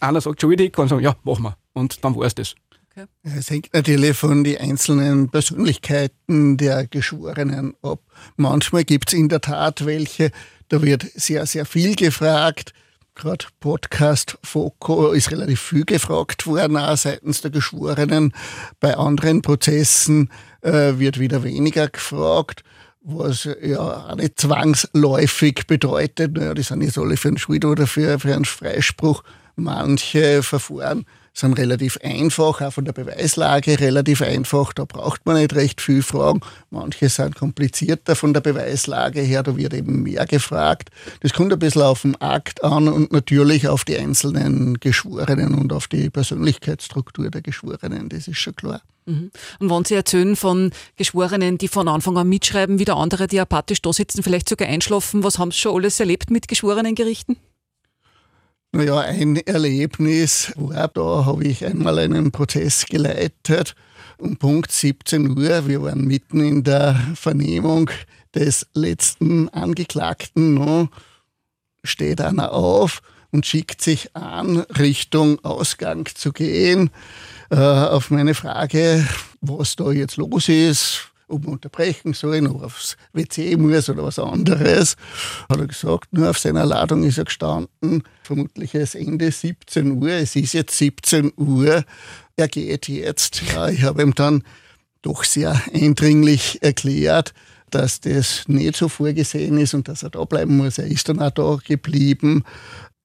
[0.00, 1.56] einer sagt schuldig, kann sagen, ja, machen wir.
[1.72, 2.54] Und dann war es das.
[2.90, 3.06] Okay.
[3.22, 8.00] Es hängt natürlich von den einzelnen Persönlichkeiten der Geschworenen ab.
[8.36, 10.30] Manchmal gibt es in der Tat welche,
[10.68, 12.72] da wird sehr, sehr viel gefragt.
[13.14, 18.34] Gerade Podcast Foco ist relativ viel gefragt worden, auch seitens der Geschworenen.
[18.80, 20.30] Bei anderen Prozessen
[20.60, 22.62] äh, wird wieder weniger gefragt
[23.06, 27.86] was ja auch nicht zwangsläufig bedeutet, naja, die sind jetzt alle für einen Schuld oder
[27.86, 29.22] für, für einen Freispruch.
[29.56, 35.54] Manche Verfahren sind relativ einfach, auch von der Beweislage relativ einfach, da braucht man nicht
[35.54, 36.40] recht viel Fragen.
[36.70, 40.90] Manche sind komplizierter von der Beweislage her, da wird eben mehr gefragt.
[41.20, 45.72] Das kommt ein bisschen auf den Akt an und natürlich auf die einzelnen Geschworenen und
[45.72, 48.80] auf die Persönlichkeitsstruktur der Geschworenen, das ist schon klar.
[49.04, 49.30] Mhm.
[49.58, 53.82] Und wenn Sie erzählen von Geschworenen, die von Anfang an mitschreiben, wieder andere, die apathisch
[53.82, 57.36] da sitzen, vielleicht sogar einschlafen, was haben Sie schon alles erlebt mit Geschworenengerichten?
[58.76, 63.74] Naja, ein Erlebnis war, da habe ich einmal einen Prozess geleitet
[64.18, 65.66] um Punkt 17 Uhr.
[65.66, 67.88] Wir waren mitten in der Vernehmung
[68.34, 70.52] des letzten Angeklagten.
[70.52, 70.90] No,
[71.84, 73.00] steht einer auf
[73.30, 76.90] und schickt sich an, Richtung Ausgang zu gehen.
[77.48, 79.08] Äh, auf meine Frage,
[79.40, 84.04] was da jetzt los ist, ob wir unterbrechen sollen, ob er aufs WC muss oder
[84.04, 84.96] was anderes.
[85.48, 90.10] Hat er gesagt, nur auf seiner Ladung ist er gestanden, vermutlich ist Ende 17 Uhr,
[90.10, 91.84] es ist jetzt 17 Uhr,
[92.36, 93.42] er geht jetzt.
[93.52, 94.42] Ja, ich habe ihm dann
[95.02, 97.32] doch sehr eindringlich erklärt,
[97.70, 100.78] dass das nicht so vorgesehen ist und dass er da bleiben muss.
[100.78, 102.44] Er ist dann auch da geblieben.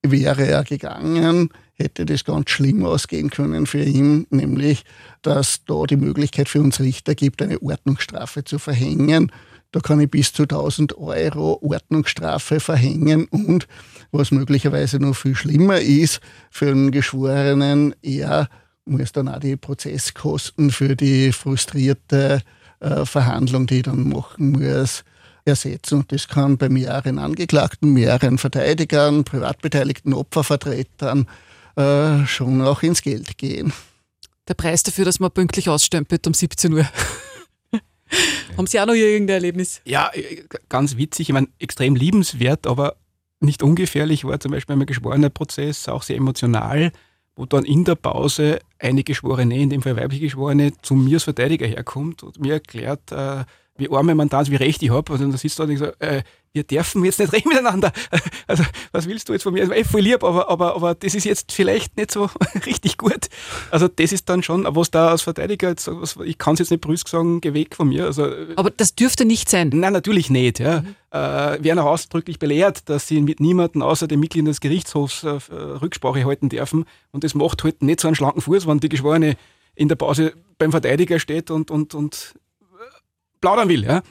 [0.03, 1.49] Wäre er gegangen,
[1.81, 4.83] hätte das ganz schlimm ausgehen können für ihn, nämlich,
[5.21, 9.31] dass da die Möglichkeit für uns Richter gibt, eine Ordnungsstrafe zu verhängen.
[9.71, 13.67] Da kann ich bis zu 1000 Euro Ordnungsstrafe verhängen und
[14.11, 16.19] was möglicherweise noch viel schlimmer ist,
[16.49, 18.49] für einen Geschworenen, er
[18.85, 22.41] muss dann auch die Prozesskosten für die frustrierte
[22.79, 25.03] äh, Verhandlung, die ich dann machen muss,
[25.45, 25.99] ersetzen.
[25.99, 31.27] Und das kann bei mehreren Angeklagten, mehreren Verteidigern, privatbeteiligten Opfervertretern
[31.75, 33.73] äh, schon auch ins Geld gehen.
[34.47, 36.85] Der Preis dafür, dass man pünktlich ausstempelt um 17 Uhr.
[38.57, 39.81] Haben Sie auch noch irgendein Erlebnis?
[39.85, 41.29] Ja, äh, ganz witzig.
[41.29, 42.95] Ich meine, extrem liebenswert, aber
[43.39, 46.91] nicht ungefährlich war zum Beispiel ein geschworener Prozess, auch sehr emotional,
[47.35, 51.23] wo dann in der Pause eine Geschworene, in dem Fall weibliche Geschworene, zu mir als
[51.23, 53.45] Verteidiger herkommt und mir erklärt, äh,
[53.77, 55.13] wie arme man da wie recht ich habe.
[55.13, 56.23] Und dann sitzt da und ich so, äh,
[56.53, 57.91] wir dürfen jetzt nicht reden miteinander.
[58.47, 59.61] Also, was willst du jetzt von mir?
[59.61, 62.29] Also, ey, voll lieb, aber, aber, aber das ist jetzt vielleicht nicht so
[62.65, 63.29] richtig gut.
[63.69, 65.89] Also, das ist dann schon, was da als Verteidiger jetzt,
[66.23, 68.05] ich kann es jetzt nicht brüsk sagen, geh weg von mir.
[68.05, 69.69] Also, aber das dürfte nicht sein.
[69.73, 70.59] Nein, natürlich nicht.
[70.59, 70.81] Ja.
[70.81, 70.95] Mhm.
[71.11, 75.39] Äh, werden auch ausdrücklich belehrt, dass sie mit niemandem außer den Mitgliedern des Gerichtshofs äh,
[75.51, 76.85] Rücksprache halten dürfen.
[77.11, 79.35] Und das macht halt nicht so einen schlanken Fuß, wenn die Geschworene
[79.75, 82.35] in der Pause beim Verteidiger steht und, und, und
[83.41, 83.83] plaudern will.
[83.83, 84.03] Ja?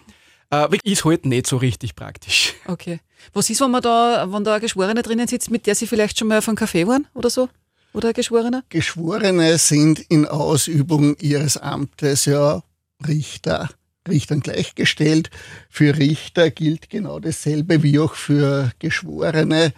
[0.50, 2.54] Äh, ist halt nicht so richtig praktisch.
[2.66, 3.00] Okay.
[3.32, 6.18] Was ist, wenn man da, wenn da eine Geschworene drinnen sitzt, mit der Sie vielleicht
[6.18, 7.48] schon mal auf einen Kaffee waren oder so?
[7.92, 8.64] Oder ein Geschworener?
[8.68, 12.62] Geschworene sind in Ausübung ihres Amtes ja
[13.06, 13.68] Richter.
[14.08, 15.30] Richtern gleichgestellt.
[15.68, 19.72] Für Richter gilt genau dasselbe wie auch für Geschworene.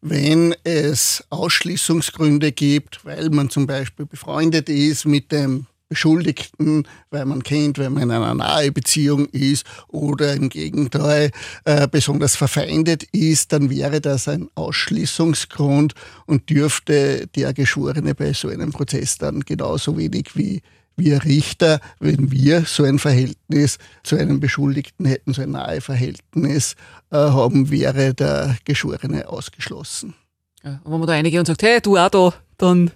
[0.00, 7.42] Wenn es Ausschließungsgründe gibt, weil man zum Beispiel befreundet ist mit dem Beschuldigten, weil man
[7.42, 11.30] kennt, wenn man in einer nahe Beziehung ist oder im Gegenteil
[11.66, 15.92] äh, besonders verfeindet ist, dann wäre das ein Ausschließungsgrund
[16.24, 20.62] und dürfte der Geschworene bei so einem Prozess dann genauso wenig wie
[20.96, 26.74] wir Richter, wenn wir so ein Verhältnis zu einem Beschuldigten hätten, so ein nahe Verhältnis
[27.10, 30.14] äh, haben, wäre der Geschworene ausgeschlossen.
[30.64, 32.92] Ja, wenn man da einige und sagt, hey, du auch da, dann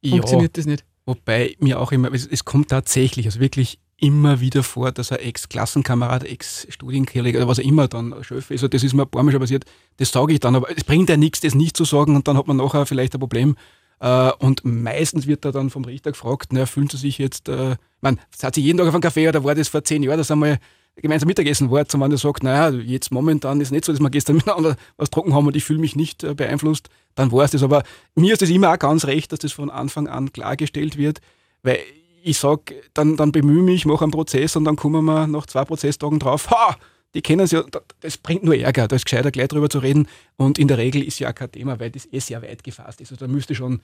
[0.00, 0.12] ja.
[0.12, 0.84] funktioniert das nicht.
[1.06, 5.20] Wobei mir auch immer, es, es kommt tatsächlich, also wirklich immer wieder vor, dass ein
[5.20, 8.62] Ex-Klassenkamerad, Ex-Studienkollege oder was auch immer dann Chef ist.
[8.62, 9.64] Also das ist mir ein paar Mal schon passiert.
[9.96, 12.36] Das sage ich dann, aber es bringt ja nichts, das nicht zu sagen und dann
[12.36, 13.56] hat man nachher vielleicht ein Problem.
[14.00, 17.76] Äh, und meistens wird er dann vom Richter gefragt, naja, fühlen Sie sich jetzt, äh,
[18.00, 20.30] man, hat sich jeden Tag auf einen Kaffee oder war das vor zehn Jahren, dass
[20.30, 20.58] einmal
[20.96, 24.10] gemeinsam Mittagessen war, zum anderen sagt, naja, jetzt momentan ist es nicht so, dass wir
[24.10, 27.50] gestern miteinander was trocken haben und ich fühle mich nicht äh, beeinflusst, dann war es
[27.50, 27.62] das.
[27.62, 27.82] Aber
[28.14, 31.20] mir ist es immer auch ganz recht, dass das von Anfang an klargestellt wird,
[31.62, 31.78] weil
[32.22, 35.64] ich sage, dann, dann bemühe mich, mache einen Prozess und dann kommen wir nach zwei
[35.64, 36.76] Prozesstagen drauf, ha,
[37.14, 37.62] die kennen es ja,
[38.00, 41.02] das bringt nur Ärger, da ist gescheiter gleich drüber zu reden und in der Regel
[41.02, 43.12] ist ja auch kein Thema, weil das eh sehr weit gefasst ist.
[43.12, 43.80] Also da müsste schon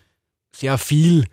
[0.55, 1.27] sehr viel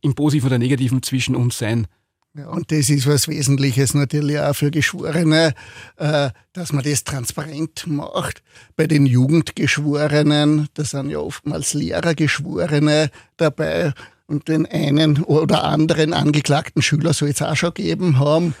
[0.00, 1.86] im Positiven oder Negativen zwischen uns sein,
[2.34, 5.52] ja, und das ist was Wesentliches natürlich auch für Geschworene,
[5.96, 8.42] äh, dass man das transparent macht.
[8.76, 13.92] Bei den Jugendgeschworenen, da sind ja oftmals Lehrergeschworene dabei,
[14.30, 18.54] und den einen oder anderen angeklagten Schüler soll es auch schon gegeben haben.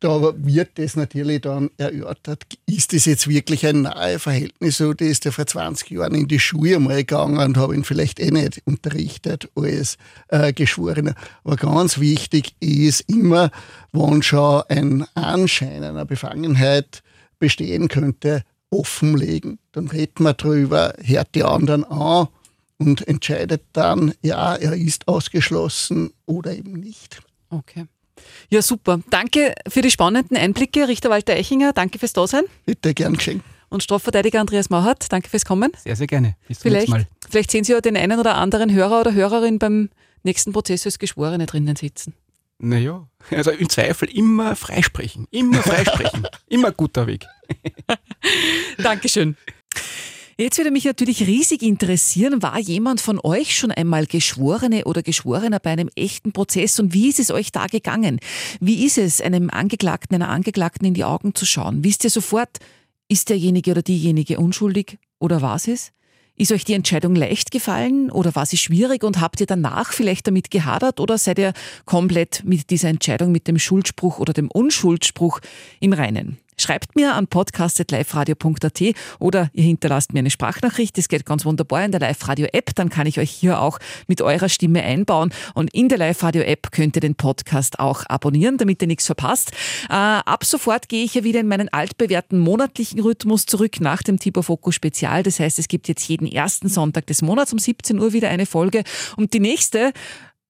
[0.00, 2.44] Da wird das natürlich dann erörtert.
[2.66, 6.38] Ist das jetzt wirklich ein nahe Verhältnis oder ist er vor 20 Jahren in die
[6.38, 9.96] Schule mal gegangen und habe ihn vielleicht eh nicht unterrichtet als
[10.28, 11.14] äh, Geschworener?
[11.44, 13.50] Aber ganz wichtig ist immer,
[13.92, 17.02] wenn schon ein Anschein einer Befangenheit
[17.38, 19.58] bestehen könnte, offenlegen.
[19.72, 22.28] Dann reden wir drüber, hört die anderen an
[22.76, 27.22] und entscheidet dann, ja, er ist ausgeschlossen oder eben nicht.
[27.48, 27.86] Okay.
[28.50, 29.00] Ja, super.
[29.10, 31.72] Danke für die spannenden Einblicke, Richter Walter Eichinger.
[31.72, 32.44] Danke fürs Dasein.
[32.64, 33.42] Bitte, gern geschehen.
[33.68, 35.72] Und Strafverteidiger Andreas Mauert, danke fürs Kommen.
[35.82, 36.36] Sehr, sehr gerne.
[36.46, 37.06] Bis zum vielleicht, Mal.
[37.28, 39.90] Vielleicht sehen Sie ja den einen oder anderen Hörer oder Hörerin beim
[40.22, 42.14] nächsten Prozess als Geschworene drinnen sitzen.
[42.58, 45.26] Naja, also im Zweifel immer freisprechen.
[45.30, 46.26] Immer freisprechen.
[46.48, 47.26] immer guter Weg.
[48.78, 49.36] Dankeschön.
[50.38, 55.60] Jetzt würde mich natürlich riesig interessieren, war jemand von euch schon einmal Geschworene oder Geschworener
[55.60, 58.20] bei einem echten Prozess und wie ist es euch da gegangen?
[58.60, 61.84] Wie ist es, einem Angeklagten, einer Angeklagten in die Augen zu schauen?
[61.84, 62.58] Wisst ihr sofort,
[63.08, 65.92] ist derjenige oder diejenige unschuldig oder was es?
[66.36, 70.26] Ist euch die Entscheidung leicht gefallen oder war sie schwierig und habt ihr danach vielleicht
[70.26, 71.54] damit gehadert oder seid ihr
[71.86, 75.40] komplett mit dieser Entscheidung, mit dem Schuldspruch oder dem Unschuldsspruch
[75.80, 76.36] im Reinen?
[76.58, 78.82] Schreibt mir an podcast.liferadio.at
[79.18, 80.96] oder ihr hinterlasst mir eine Sprachnachricht.
[80.96, 82.74] Das geht ganz wunderbar in der Live-Radio-App.
[82.74, 85.34] Dann kann ich euch hier auch mit eurer Stimme einbauen.
[85.52, 89.52] Und in der Live-Radio-App könnt ihr den Podcast auch abonnieren, damit ihr nichts verpasst.
[89.90, 94.18] Äh, ab sofort gehe ich ja wieder in meinen altbewährten monatlichen Rhythmus zurück nach dem
[94.18, 95.22] Tipo Foco Spezial.
[95.22, 98.46] Das heißt, es gibt jetzt jeden ersten Sonntag des Monats um 17 Uhr wieder eine
[98.46, 98.82] Folge.
[99.16, 99.92] Und die nächste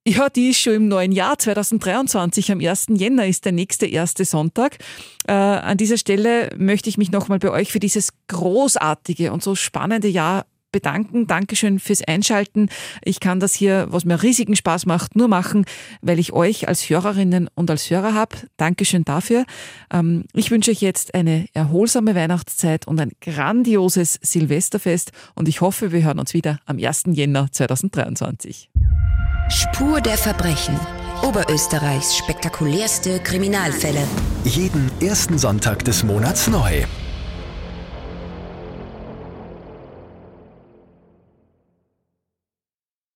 [0.06, 2.52] ja, die ist schon im neuen Jahr 2023.
[2.52, 2.86] Am 1.
[2.90, 4.78] Jänner ist der nächste erste Sonntag.
[5.26, 9.56] Äh, an dieser Stelle möchte ich mich nochmal bei euch für dieses großartige und so
[9.56, 11.26] spannende Jahr bedanken.
[11.26, 12.68] Dankeschön fürs Einschalten.
[13.02, 15.64] Ich kann das hier, was mir riesigen Spaß macht, nur machen,
[16.02, 18.36] weil ich euch als Hörerinnen und als Hörer habe.
[18.58, 19.44] Dankeschön dafür.
[19.92, 25.90] Ähm, ich wünsche euch jetzt eine erholsame Weihnachtszeit und ein grandioses Silvesterfest und ich hoffe,
[25.90, 27.04] wir hören uns wieder am 1.
[27.06, 28.70] Jänner 2023.
[29.48, 30.78] Spur der Verbrechen.
[31.22, 34.00] Oberösterreichs spektakulärste Kriminalfälle.
[34.44, 36.82] Jeden ersten Sonntag des Monats neu.